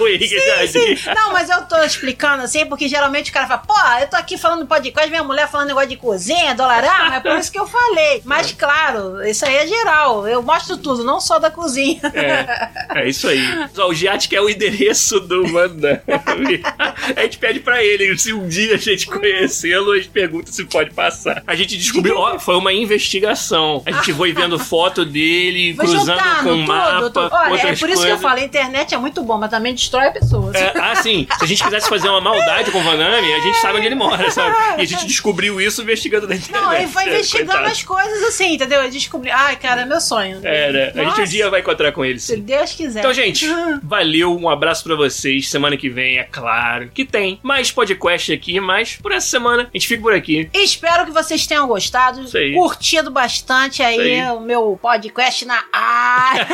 [0.00, 0.96] o Henrique Sim, Jardim.
[0.96, 1.10] sim.
[1.14, 4.36] Não, mas eu tô explicando assim, porque geralmente o cara fala, pô, eu tô aqui
[4.36, 8.22] falando podcast, minha mulher falando negócio de cozinha, dolarama, é por isso que eu falei.
[8.24, 10.26] Mas claro, isso aí é geral.
[10.26, 12.00] Eu mostro tudo, não só da cozinha.
[12.14, 13.40] É, é isso aí.
[13.76, 16.02] O Giat quer o endereço do Manda.
[17.16, 20.64] A gente pede pra ele, se um dia a gente conhecê-lo, a gente pergunta se
[20.64, 21.42] pode passar.
[21.46, 23.82] A gente descobriu, ó, foi uma investigação.
[23.84, 27.28] A gente foi vendo foto dele, Vou cruzando com o mapa, tudo.
[27.32, 28.20] Olha, é por isso que eu coisas.
[28.20, 30.54] falo, a internet é muito bom, mas também destrói pessoas.
[30.54, 31.26] É, ah, sim.
[31.38, 33.94] Se a gente quisesse fazer uma maldade com o Vanami, a gente sabe onde ele
[33.94, 34.54] mora, sabe?
[34.78, 36.62] E a gente descobriu isso investigando na internet.
[36.62, 37.70] Não, foi É, investigando coitado.
[37.72, 38.82] as coisas assim, entendeu?
[38.82, 39.30] Eu descobri.
[39.30, 40.40] Ai, cara, é meu sonho.
[40.44, 40.82] É, né?
[40.82, 42.18] A gente Nossa, um dia vai encontrar com ele.
[42.18, 42.36] Se.
[42.36, 43.00] Deus quiser.
[43.00, 43.46] Então, gente,
[43.82, 45.48] valeu, um abraço pra vocês.
[45.48, 49.76] Semana que vem, é claro, que tem mais podcast aqui, mas por essa semana a
[49.76, 50.48] gente fica por aqui.
[50.52, 52.22] Espero que vocês tenham gostado,
[52.54, 54.30] curtido bastante aí, aí.
[54.30, 56.46] o meu podcast na área.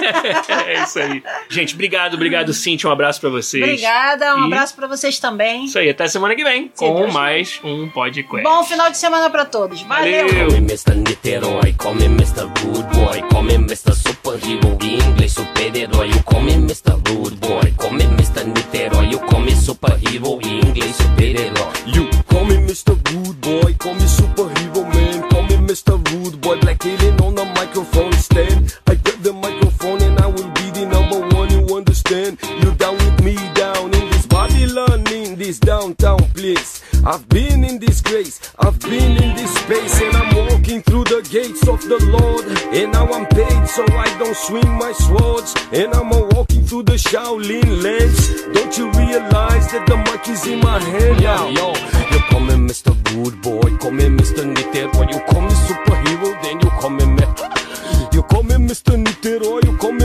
[0.66, 1.22] é isso aí.
[1.49, 2.89] Gente, obrado, obrigado, Cintia.
[2.89, 3.62] Um abraço pra vocês.
[3.62, 5.64] Obrigada, um E- abraço pra vocês também.
[5.64, 8.43] Isso aí, até semana que vem, com Deus mais um podcast.
[8.43, 9.82] Bom final de semana pra todos.
[9.82, 10.26] Valeu!
[10.26, 10.28] Valeu.
[10.29, 10.95] Call me Mr.
[10.95, 12.45] Niterói, call me Mr.
[12.62, 13.95] Rude Boy, call me Mr.
[13.95, 16.09] Superhero, de inglês super-herói.
[16.09, 16.93] You call me Mr.
[17.09, 18.45] Rude Boy, call me Mr.
[18.45, 21.72] Niterói, you call me superhero, de inglês super-herói.
[21.87, 22.95] You call me Mr.
[23.11, 25.97] Rude Boy, call me superhero man, call me Mr.
[26.12, 28.74] Rude Boy, black alien on the microphone stand.
[28.87, 32.39] I grab the microphone and I will be the number one you understand.
[32.62, 35.07] You down with me down in this Babylon.
[35.11, 36.83] in this downtown place.
[37.05, 39.55] I've been in disgrace, I've been in this
[41.23, 42.47] the gates of the Lord.
[42.73, 45.55] And now I'm paid so I don't swing my swords.
[45.73, 48.45] And I'm a walking through the Shaolin lands.
[48.55, 51.49] Don't you realize that the mic is in my hand now?
[51.49, 51.75] Yo,
[52.12, 52.95] you call me Mr.
[53.11, 54.45] Good Boy, call me Mr.
[54.47, 57.25] Niterboy, you call me superhero, then you call me me.
[58.12, 58.95] You call me Mr.
[59.03, 59.97] Niterói, you call me